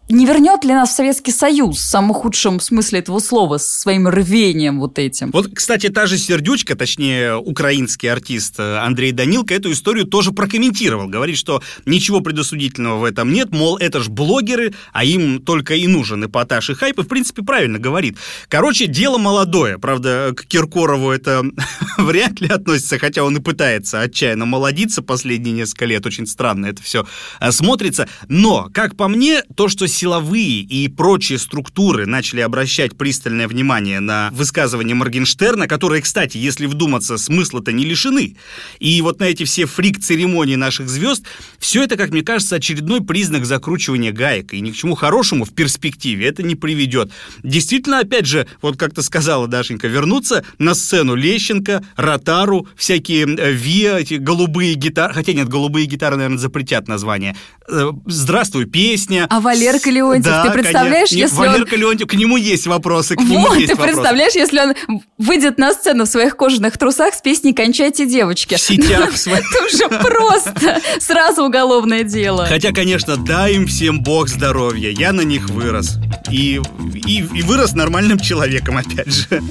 не 0.09 0.25
вернет 0.25 0.63
ли 0.63 0.73
нас 0.73 0.89
в 0.89 0.95
Советский 0.95 1.31
Союз 1.31 1.77
в 1.77 1.81
самом 1.81 2.13
худшем 2.13 2.59
смысле 2.59 2.99
этого 2.99 3.19
слова, 3.19 3.57
с 3.57 3.67
своим 3.67 4.07
рвением 4.07 4.79
вот 4.79 4.99
этим? 4.99 5.31
Вот, 5.31 5.47
кстати, 5.53 5.89
та 5.89 6.05
же 6.05 6.17
Сердючка, 6.17 6.75
точнее, 6.75 7.35
украинский 7.35 8.11
артист 8.11 8.55
э, 8.59 8.77
Андрей 8.77 9.11
Данилко 9.11 9.53
эту 9.53 9.71
историю 9.71 10.05
тоже 10.05 10.31
прокомментировал. 10.31 11.07
Говорит, 11.07 11.37
что 11.37 11.61
ничего 11.85 12.21
предосудительного 12.21 12.99
в 12.99 13.03
этом 13.03 13.31
нет, 13.31 13.51
мол, 13.51 13.77
это 13.77 14.01
ж 14.01 14.09
блогеры, 14.09 14.73
а 14.91 15.03
им 15.05 15.39
только 15.41 15.75
и 15.75 15.87
нужен 15.87 16.25
эпатаж 16.25 16.69
и 16.69 16.73
хайп, 16.73 16.99
и, 16.99 17.03
в 17.03 17.07
принципе, 17.07 17.43
правильно 17.43 17.79
говорит. 17.79 18.17
Короче, 18.47 18.87
дело 18.87 19.17
молодое. 19.17 19.77
Правда, 19.77 20.33
к 20.35 20.45
Киркорову 20.45 21.11
это 21.11 21.43
вряд 21.97 22.41
ли 22.41 22.47
относится, 22.47 22.97
хотя 22.97 23.23
он 23.23 23.37
и 23.37 23.39
пытается 23.39 24.01
отчаянно 24.01 24.45
молодиться 24.45 25.01
последние 25.01 25.53
несколько 25.53 25.85
лет. 25.85 26.05
Очень 26.05 26.25
странно 26.25 26.65
это 26.65 26.81
все 26.81 26.88
смотрится. 27.51 28.07
Но, 28.27 28.69
как 28.73 28.95
по 28.95 29.07
мне, 29.07 29.43
то, 29.55 29.67
что 29.67 29.87
силовые 29.87 30.61
и 30.61 30.87
прочие 30.87 31.37
структуры 31.37 32.05
начали 32.05 32.41
обращать 32.41 32.97
пристальное 32.97 33.47
внимание 33.47 33.99
на 33.99 34.29
высказывания 34.31 34.95
Моргенштерна, 34.95 35.67
которые, 35.67 36.01
кстати, 36.01 36.37
если 36.37 36.65
вдуматься, 36.65 37.17
смысла-то 37.17 37.71
не 37.71 37.85
лишены. 37.85 38.37
И 38.79 39.01
вот 39.01 39.19
на 39.19 39.25
эти 39.25 39.43
все 39.43 39.65
фрик-церемонии 39.65 40.55
наших 40.55 40.89
звезд, 40.89 41.23
все 41.57 41.83
это, 41.83 41.97
как 41.97 42.11
мне 42.11 42.21
кажется, 42.21 42.55
очередной 42.55 43.01
признак 43.01 43.45
закручивания 43.45 44.11
гаек. 44.11 44.53
И 44.53 44.61
ни 44.61 44.71
к 44.71 44.75
чему 44.75 44.95
хорошему 44.95 45.45
в 45.45 45.53
перспективе 45.53 46.27
это 46.27 46.43
не 46.43 46.55
приведет. 46.55 47.11
Действительно, 47.43 47.99
опять 47.99 48.25
же, 48.25 48.47
вот 48.61 48.77
как 48.77 48.93
ты 48.93 49.01
сказала, 49.01 49.47
Дашенька, 49.47 49.87
вернуться 49.87 50.45
на 50.57 50.73
сцену 50.73 51.15
Лещенко, 51.15 51.83
Ротару, 51.95 52.67
всякие 52.75 53.25
э, 53.25 53.51
ВИА, 53.51 53.97
эти 53.97 54.13
голубые 54.15 54.75
гитары, 54.75 55.13
хотя 55.13 55.33
нет, 55.33 55.49
голубые 55.49 55.85
гитары, 55.85 56.15
наверное, 56.15 56.37
запретят 56.37 56.78
название. 56.87 57.35
Э, 57.67 57.91
Здравствуй, 58.05 58.65
песня. 58.65 59.27
А 59.29 59.39
Валерка 59.39 59.89
Леонтьев, 59.89 60.23
Да, 60.25 60.43
ты 60.45 60.51
представляешь, 60.51 61.09
конечно. 61.09 61.15
Нет, 61.15 61.31
если 61.31 61.35
он... 61.35 61.47
Валерка 61.47 61.75
Леонтьев, 61.75 62.07
к 62.07 62.13
нему 62.13 62.37
есть 62.37 62.67
вопросы, 62.67 63.15
к 63.15 63.21
нему 63.21 63.41
Вот, 63.41 63.55
есть 63.57 63.67
ты 63.67 63.75
вопросы. 63.75 63.93
представляешь, 63.93 64.33
если 64.33 64.59
он 64.59 64.73
выйдет 65.17 65.57
на 65.57 65.73
сцену 65.73 66.05
в 66.05 66.07
своих 66.07 66.37
кожаных 66.37 66.77
трусах 66.77 67.13
с 67.13 67.21
песней 67.21 67.53
«Кончайте, 67.53 68.05
девочки». 68.05 68.55
В 68.55 68.59
сетях. 68.59 69.13
Это 69.27 69.65
уже 69.65 69.89
просто 70.03 70.81
сразу 70.99 71.43
уголовное 71.43 72.03
дело. 72.03 72.45
Хотя, 72.45 72.71
конечно, 72.71 73.17
дай 73.17 73.53
им 73.55 73.67
всем 73.67 74.01
бог 74.01 74.29
здоровья. 74.29 74.89
Я 74.89 75.13
на 75.13 75.21
них 75.21 75.49
вырос. 75.49 75.97
И, 76.31 76.61
и, 76.93 77.17
и 77.33 77.41
вырос 77.41 77.73
нормальным 77.73 78.19
человеком, 78.19 78.77
опять 78.77 79.13
же. 79.13 79.41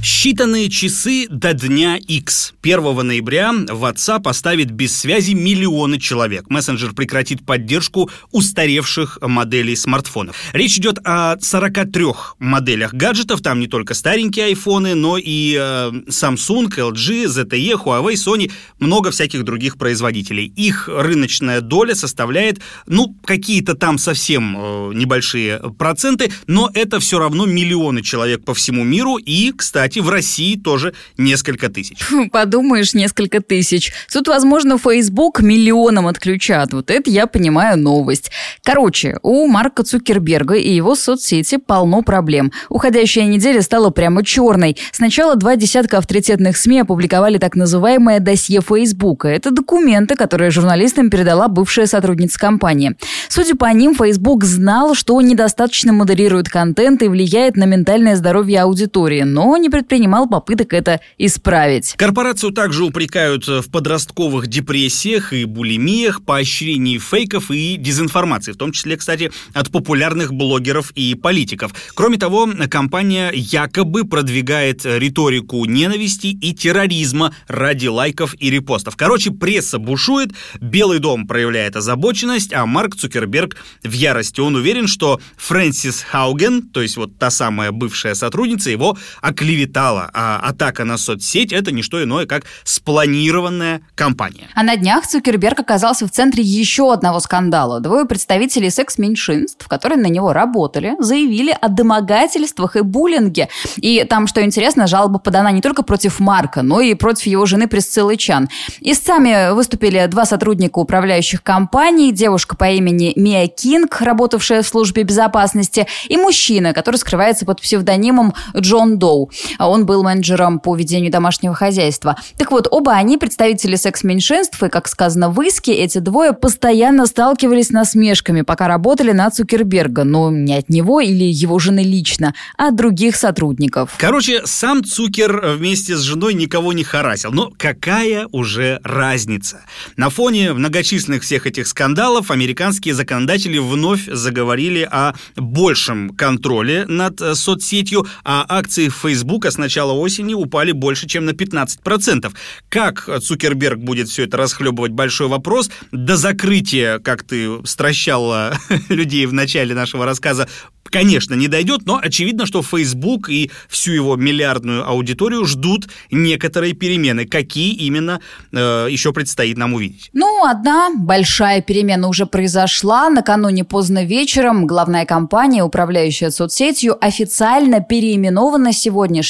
Считанные 0.00 0.68
часы 0.68 1.26
до 1.28 1.52
дня 1.52 1.96
X. 1.96 2.54
1 2.62 3.06
ноября 3.06 3.50
WhatsApp 3.50 4.28
оставит 4.28 4.70
без 4.70 4.96
связи 4.96 5.32
миллионы 5.32 5.98
человек. 5.98 6.48
Мессенджер 6.48 6.94
прекратит 6.94 7.44
поддержку 7.44 8.08
устаревших 8.30 9.18
моделей 9.22 9.74
смартфонов. 9.74 10.36
Речь 10.52 10.78
идет 10.78 10.98
о 11.04 11.36
43 11.40 12.04
моделях 12.38 12.94
гаджетов. 12.94 13.40
Там 13.42 13.58
не 13.58 13.66
только 13.66 13.94
старенькие 13.94 14.46
айфоны, 14.46 14.94
но 14.94 15.18
и 15.18 15.56
э, 15.58 15.90
Samsung, 16.08 16.68
LG, 16.68 17.24
ZTE, 17.24 17.72
Huawei, 17.84 18.14
Sony, 18.14 18.52
много 18.78 19.10
всяких 19.10 19.42
других 19.42 19.78
производителей. 19.78 20.52
Их 20.54 20.88
рыночная 20.88 21.60
доля 21.60 21.96
составляет, 21.96 22.60
ну, 22.86 23.16
какие-то 23.24 23.74
там 23.74 23.98
совсем 23.98 24.56
э, 24.56 24.94
небольшие 24.94 25.60
проценты, 25.76 26.30
но 26.46 26.70
это 26.72 27.00
все 27.00 27.18
равно 27.18 27.46
миллионы 27.46 28.02
человек 28.02 28.44
по 28.44 28.54
всему 28.54 28.84
миру. 28.84 29.16
И, 29.16 29.52
кстати, 29.52 29.87
кстати, 29.88 30.04
в 30.04 30.10
России 30.10 30.54
тоже 30.56 30.92
несколько 31.16 31.70
тысяч. 31.70 31.98
Подумаешь, 32.30 32.92
несколько 32.92 33.40
тысяч. 33.40 33.92
Тут, 34.12 34.28
возможно, 34.28 34.76
Facebook 34.76 35.40
миллионам 35.40 36.06
отключат. 36.06 36.74
Вот 36.74 36.90
это 36.90 37.08
я 37.08 37.26
понимаю 37.26 37.78
новость. 37.78 38.30
Короче, 38.62 39.16
у 39.22 39.46
Марка 39.46 39.84
Цукерберга 39.84 40.56
и 40.56 40.70
его 40.70 40.94
соцсети 40.94 41.56
полно 41.56 42.02
проблем. 42.02 42.52
Уходящая 42.68 43.24
неделя 43.24 43.62
стала 43.62 43.88
прямо 43.88 44.22
черной. 44.22 44.76
Сначала 44.92 45.36
два 45.36 45.56
десятка 45.56 45.98
авторитетных 45.98 46.58
СМИ 46.58 46.80
опубликовали 46.80 47.38
так 47.38 47.56
называемое 47.56 48.20
досье 48.20 48.60
Фейсбука. 48.60 49.28
Это 49.28 49.50
документы, 49.50 50.16
которые 50.16 50.50
журналистам 50.50 51.08
передала 51.08 51.48
бывшая 51.48 51.86
сотрудница 51.86 52.38
компании. 52.38 52.94
Судя 53.30 53.54
по 53.54 53.72
ним, 53.72 53.94
Facebook 53.94 54.44
знал, 54.44 54.94
что 54.94 55.18
недостаточно 55.22 55.94
модерирует 55.94 56.50
контент 56.50 57.02
и 57.02 57.08
влияет 57.08 57.56
на 57.56 57.64
ментальное 57.64 58.16
здоровье 58.16 58.60
аудитории, 58.62 59.22
но 59.22 59.56
не 59.56 59.70
предпринимал 59.78 60.28
попыток 60.28 60.72
это 60.72 61.00
исправить. 61.18 61.94
Корпорацию 61.96 62.50
также 62.50 62.84
упрекают 62.84 63.46
в 63.46 63.70
подростковых 63.70 64.48
депрессиях 64.48 65.32
и 65.32 65.44
булимиях, 65.44 66.24
поощрении 66.24 66.98
фейков 66.98 67.52
и 67.52 67.76
дезинформации, 67.76 68.50
в 68.52 68.56
том 68.56 68.72
числе, 68.72 68.96
кстати, 68.96 69.30
от 69.54 69.70
популярных 69.70 70.32
блогеров 70.32 70.90
и 70.96 71.14
политиков. 71.14 71.72
Кроме 71.94 72.18
того, 72.18 72.48
компания 72.68 73.30
якобы 73.32 74.04
продвигает 74.04 74.84
риторику 74.84 75.64
ненависти 75.64 76.26
и 76.26 76.52
терроризма 76.52 77.32
ради 77.46 77.86
лайков 77.86 78.34
и 78.40 78.50
репостов. 78.50 78.96
Короче, 78.96 79.30
пресса 79.30 79.78
бушует, 79.78 80.32
Белый 80.60 80.98
дом 80.98 81.28
проявляет 81.28 81.76
озабоченность, 81.76 82.52
а 82.52 82.66
Марк 82.66 82.96
Цукерберг 82.96 83.56
в 83.84 83.92
ярости. 83.92 84.40
Он 84.40 84.56
уверен, 84.56 84.88
что 84.88 85.20
Фрэнсис 85.36 86.02
Хауген, 86.02 86.62
то 86.62 86.82
есть 86.82 86.96
вот 86.96 87.16
та 87.16 87.30
самая 87.30 87.70
бывшая 87.70 88.14
сотрудница, 88.14 88.70
его 88.70 88.98
оклеветала 89.20 89.67
клеветала, 89.68 90.10
а 90.12 90.40
атака 90.42 90.84
на 90.84 90.96
соцсеть– 90.96 91.52
это 91.52 91.72
не 91.72 91.82
что 91.82 92.02
иное, 92.02 92.26
как 92.26 92.44
спланированная 92.64 93.82
кампания. 93.94 94.48
А 94.54 94.62
на 94.62 94.76
днях 94.76 95.06
Цукерберг 95.06 95.60
оказался 95.60 96.06
в 96.06 96.10
центре 96.10 96.42
еще 96.42 96.92
одного 96.92 97.20
скандала. 97.20 97.80
Двое 97.80 98.04
представителей 98.04 98.70
секс-меньшинств, 98.70 99.66
которые 99.68 99.98
на 99.98 100.06
него 100.06 100.32
работали, 100.32 100.94
заявили 100.98 101.56
о 101.60 101.68
домогательствах 101.68 102.76
и 102.76 102.80
буллинге. 102.80 103.48
И 103.76 104.04
там, 104.04 104.26
что 104.26 104.42
интересно, 104.42 104.86
жалоба 104.86 105.18
подана 105.18 105.52
не 105.52 105.60
только 105.60 105.82
против 105.82 106.20
Марка, 106.20 106.62
но 106.62 106.80
и 106.80 106.94
против 106.94 107.26
его 107.26 107.46
жены 107.46 107.68
Присциллы 107.68 108.16
Чан. 108.16 108.48
Истцами 108.80 109.52
выступили 109.52 110.06
два 110.06 110.24
сотрудника 110.24 110.78
управляющих 110.78 111.42
компаний, 111.42 112.12
девушка 112.12 112.56
по 112.56 112.70
имени 112.70 113.12
Мия 113.16 113.46
Кинг, 113.46 114.00
работавшая 114.00 114.62
в 114.62 114.68
службе 114.68 115.02
безопасности, 115.02 115.86
и 116.08 116.16
мужчина, 116.16 116.72
который 116.72 116.96
скрывается 116.96 117.44
под 117.44 117.60
псевдонимом 117.60 118.34
Джон 118.56 118.98
Доу. 118.98 119.30
А 119.58 119.68
он 119.68 119.84
был 119.84 120.02
менеджером 120.02 120.58
по 120.58 120.74
ведению 120.74 121.12
домашнего 121.12 121.54
хозяйства. 121.54 122.16
Так 122.36 122.50
вот, 122.50 122.66
оба 122.70 122.92
они 122.92 123.18
представители 123.18 123.76
секс-меньшинств, 123.76 124.62
и, 124.62 124.68
как 124.68 124.88
сказано 124.88 125.30
в 125.30 125.40
иске, 125.42 125.74
эти 125.74 125.98
двое 125.98 126.32
постоянно 126.32 127.06
сталкивались 127.06 127.68
с 127.68 127.70
насмешками, 127.70 128.42
пока 128.42 128.68
работали 128.68 129.12
на 129.12 129.30
Цукерберга, 129.30 130.04
но 130.04 130.30
не 130.30 130.56
от 130.56 130.68
него 130.68 131.00
или 131.00 131.24
его 131.24 131.58
жены 131.58 131.80
лично, 131.80 132.34
а 132.56 132.68
от 132.68 132.76
других 132.76 133.16
сотрудников. 133.16 133.94
Короче, 133.98 134.42
сам 134.46 134.84
Цукер 134.84 135.54
вместе 135.56 135.96
с 135.96 136.00
женой 136.00 136.34
никого 136.34 136.72
не 136.72 136.84
харасил. 136.84 137.32
Но 137.32 137.52
какая 137.56 138.26
уже 138.32 138.80
разница? 138.84 139.60
На 139.96 140.10
фоне 140.10 140.52
многочисленных 140.52 141.22
всех 141.22 141.46
этих 141.46 141.66
скандалов 141.66 142.30
американские 142.30 142.94
законодатели 142.94 143.58
вновь 143.58 144.06
заговорили 144.06 144.88
о 144.90 145.14
большем 145.36 146.10
контроле 146.10 146.84
над 146.86 147.20
э, 147.20 147.34
соцсетью, 147.34 148.06
а 148.24 148.44
акции 148.48 148.88
Facebook 148.88 149.46
с 149.50 149.58
начала 149.58 149.92
осени 149.92 150.34
упали 150.34 150.72
больше, 150.72 151.06
чем 151.06 151.24
на 151.24 151.30
15%. 151.30 152.32
Как 152.68 153.08
Цукерберг 153.22 153.78
будет 153.78 154.08
все 154.08 154.24
это 154.24 154.36
расхлебывать, 154.36 154.92
большой 154.92 155.28
вопрос. 155.28 155.70
До 155.92 156.16
закрытия, 156.16 156.98
как 156.98 157.22
ты 157.22 157.64
стращала 157.64 158.56
людей 158.88 159.26
в 159.26 159.32
начале 159.32 159.74
нашего 159.74 160.04
рассказа, 160.04 160.48
конечно, 160.90 161.34
не 161.34 161.48
дойдет, 161.48 161.82
но 161.86 162.00
очевидно, 162.02 162.46
что 162.46 162.62
Facebook 162.62 163.28
и 163.28 163.50
всю 163.68 163.92
его 163.92 164.16
миллиардную 164.16 164.88
аудиторию 164.88 165.44
ждут 165.44 165.88
некоторые 166.10 166.72
перемены. 166.72 167.26
Какие 167.26 167.74
именно 167.74 168.20
э, 168.52 168.88
еще 168.90 169.12
предстоит 169.12 169.56
нам 169.56 169.74
увидеть? 169.74 170.10
Ну, 170.12 170.44
одна 170.44 170.90
большая 170.94 171.62
перемена 171.62 172.08
уже 172.08 172.26
произошла. 172.26 173.10
Накануне 173.10 173.64
поздно 173.64 174.04
вечером 174.04 174.66
главная 174.66 175.04
компания, 175.04 175.62
управляющая 175.62 176.30
соцсетью, 176.30 176.96
официально 177.04 177.80
переименована 177.80 178.72
с 178.72 178.78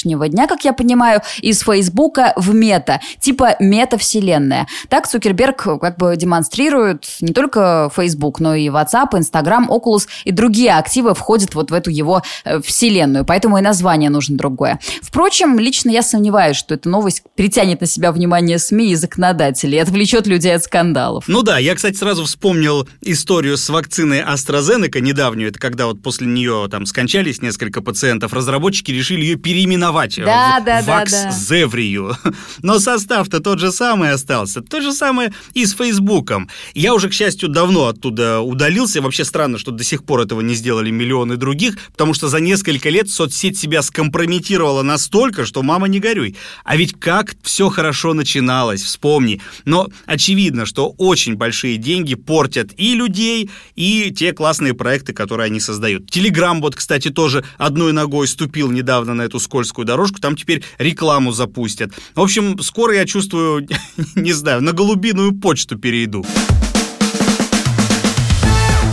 сегодняшнего 0.08 0.28
дня, 0.28 0.46
как 0.46 0.64
я 0.64 0.72
понимаю, 0.72 1.20
из 1.40 1.60
Фейсбука 1.60 2.32
в 2.36 2.54
Мета, 2.54 3.00
типа 3.20 3.56
мета-вселенная. 3.60 4.66
Так 4.88 5.08
Цукерберг 5.08 5.80
как 5.80 5.96
бы 5.96 6.16
демонстрирует 6.16 7.06
не 7.20 7.32
только 7.32 7.90
Facebook, 7.94 8.40
но 8.40 8.54
и 8.54 8.68
WhatsApp, 8.68 9.10
Instagram, 9.12 9.68
Oculus 9.70 10.06
и 10.24 10.32
другие 10.32 10.72
активы 10.74 11.14
входят 11.14 11.54
вот 11.54 11.70
в 11.70 11.74
эту 11.74 11.90
его 11.90 12.22
э, 12.44 12.60
вселенную, 12.62 13.24
поэтому 13.24 13.58
и 13.58 13.60
название 13.60 14.10
нужно 14.10 14.36
другое. 14.36 14.78
Впрочем, 15.02 15.58
лично 15.58 15.90
я 15.90 16.02
сомневаюсь, 16.02 16.56
что 16.56 16.74
эта 16.74 16.88
новость 16.88 17.22
притянет 17.36 17.80
на 17.80 17.86
себя 17.86 18.12
внимание 18.12 18.58
СМИ 18.58 18.92
и 18.92 18.94
законодателей, 18.94 19.82
отвлечет 19.82 20.26
людей 20.26 20.54
от 20.54 20.64
скандалов. 20.64 21.24
Ну 21.28 21.42
да, 21.42 21.58
я, 21.58 21.74
кстати, 21.74 21.96
сразу 21.96 22.24
вспомнил 22.24 22.88
историю 23.02 23.56
с 23.56 23.68
вакциной 23.68 24.20
AstraZeneca 24.20 25.00
недавнюю, 25.00 25.50
это 25.50 25.58
когда 25.58 25.86
вот 25.86 26.02
после 26.02 26.26
нее 26.26 26.68
там 26.70 26.86
скончались 26.86 27.42
несколько 27.42 27.82
пациентов, 27.82 28.32
разработчики 28.32 28.92
решили 28.92 29.22
ее 29.22 29.36
переименовать 29.36 29.97
да, 30.06 30.60
в 30.60 30.64
да, 30.64 30.82
Вакс-Зеврию. 30.82 32.16
Да, 32.24 32.30
да. 32.30 32.36
Но 32.62 32.78
состав-то 32.78 33.40
тот 33.40 33.58
же 33.58 33.72
самый 33.72 34.12
остался, 34.12 34.60
то 34.60 34.80
же 34.80 34.92
самое 34.92 35.32
и 35.54 35.64
с 35.64 35.72
Фейсбуком. 35.74 36.48
Я 36.74 36.94
уже, 36.94 37.08
к 37.08 37.12
счастью, 37.12 37.48
давно 37.48 37.86
оттуда 37.86 38.40
удалился, 38.40 39.00
вообще 39.02 39.24
странно, 39.24 39.58
что 39.58 39.70
до 39.70 39.84
сих 39.84 40.04
пор 40.04 40.20
этого 40.20 40.40
не 40.40 40.54
сделали 40.54 40.90
миллионы 40.90 41.36
других, 41.36 41.78
потому 41.92 42.14
что 42.14 42.28
за 42.28 42.40
несколько 42.40 42.90
лет 42.90 43.10
соцсеть 43.10 43.58
себя 43.58 43.82
скомпрометировала 43.82 44.82
настолько, 44.82 45.44
что 45.44 45.62
мама 45.62 45.88
не 45.88 46.00
горюй. 46.00 46.36
А 46.64 46.76
ведь 46.76 46.98
как 46.98 47.34
все 47.42 47.68
хорошо 47.68 48.14
начиналось, 48.14 48.82
вспомни. 48.82 49.40
Но 49.64 49.88
очевидно, 50.06 50.66
что 50.66 50.94
очень 50.98 51.36
большие 51.36 51.76
деньги 51.76 52.14
портят 52.14 52.70
и 52.76 52.94
людей, 52.94 53.50
и 53.76 54.10
те 54.10 54.32
классные 54.32 54.74
проекты, 54.74 55.12
которые 55.12 55.46
они 55.46 55.60
создают. 55.60 56.10
Телеграм 56.10 56.60
вот, 56.60 56.74
кстати, 56.74 57.10
тоже 57.10 57.44
одной 57.56 57.92
ногой 57.92 58.28
ступил 58.28 58.70
недавно 58.70 59.14
на 59.14 59.22
эту 59.22 59.40
скользкую 59.40 59.77
дорожку, 59.84 60.20
там 60.20 60.36
теперь 60.36 60.62
рекламу 60.78 61.32
запустят. 61.32 61.92
В 62.14 62.20
общем, 62.20 62.58
скоро 62.60 62.94
я 62.94 63.06
чувствую, 63.06 63.66
не 64.14 64.32
знаю, 64.32 64.62
на 64.62 64.72
голубиную 64.72 65.32
почту 65.32 65.78
перейду. 65.78 66.24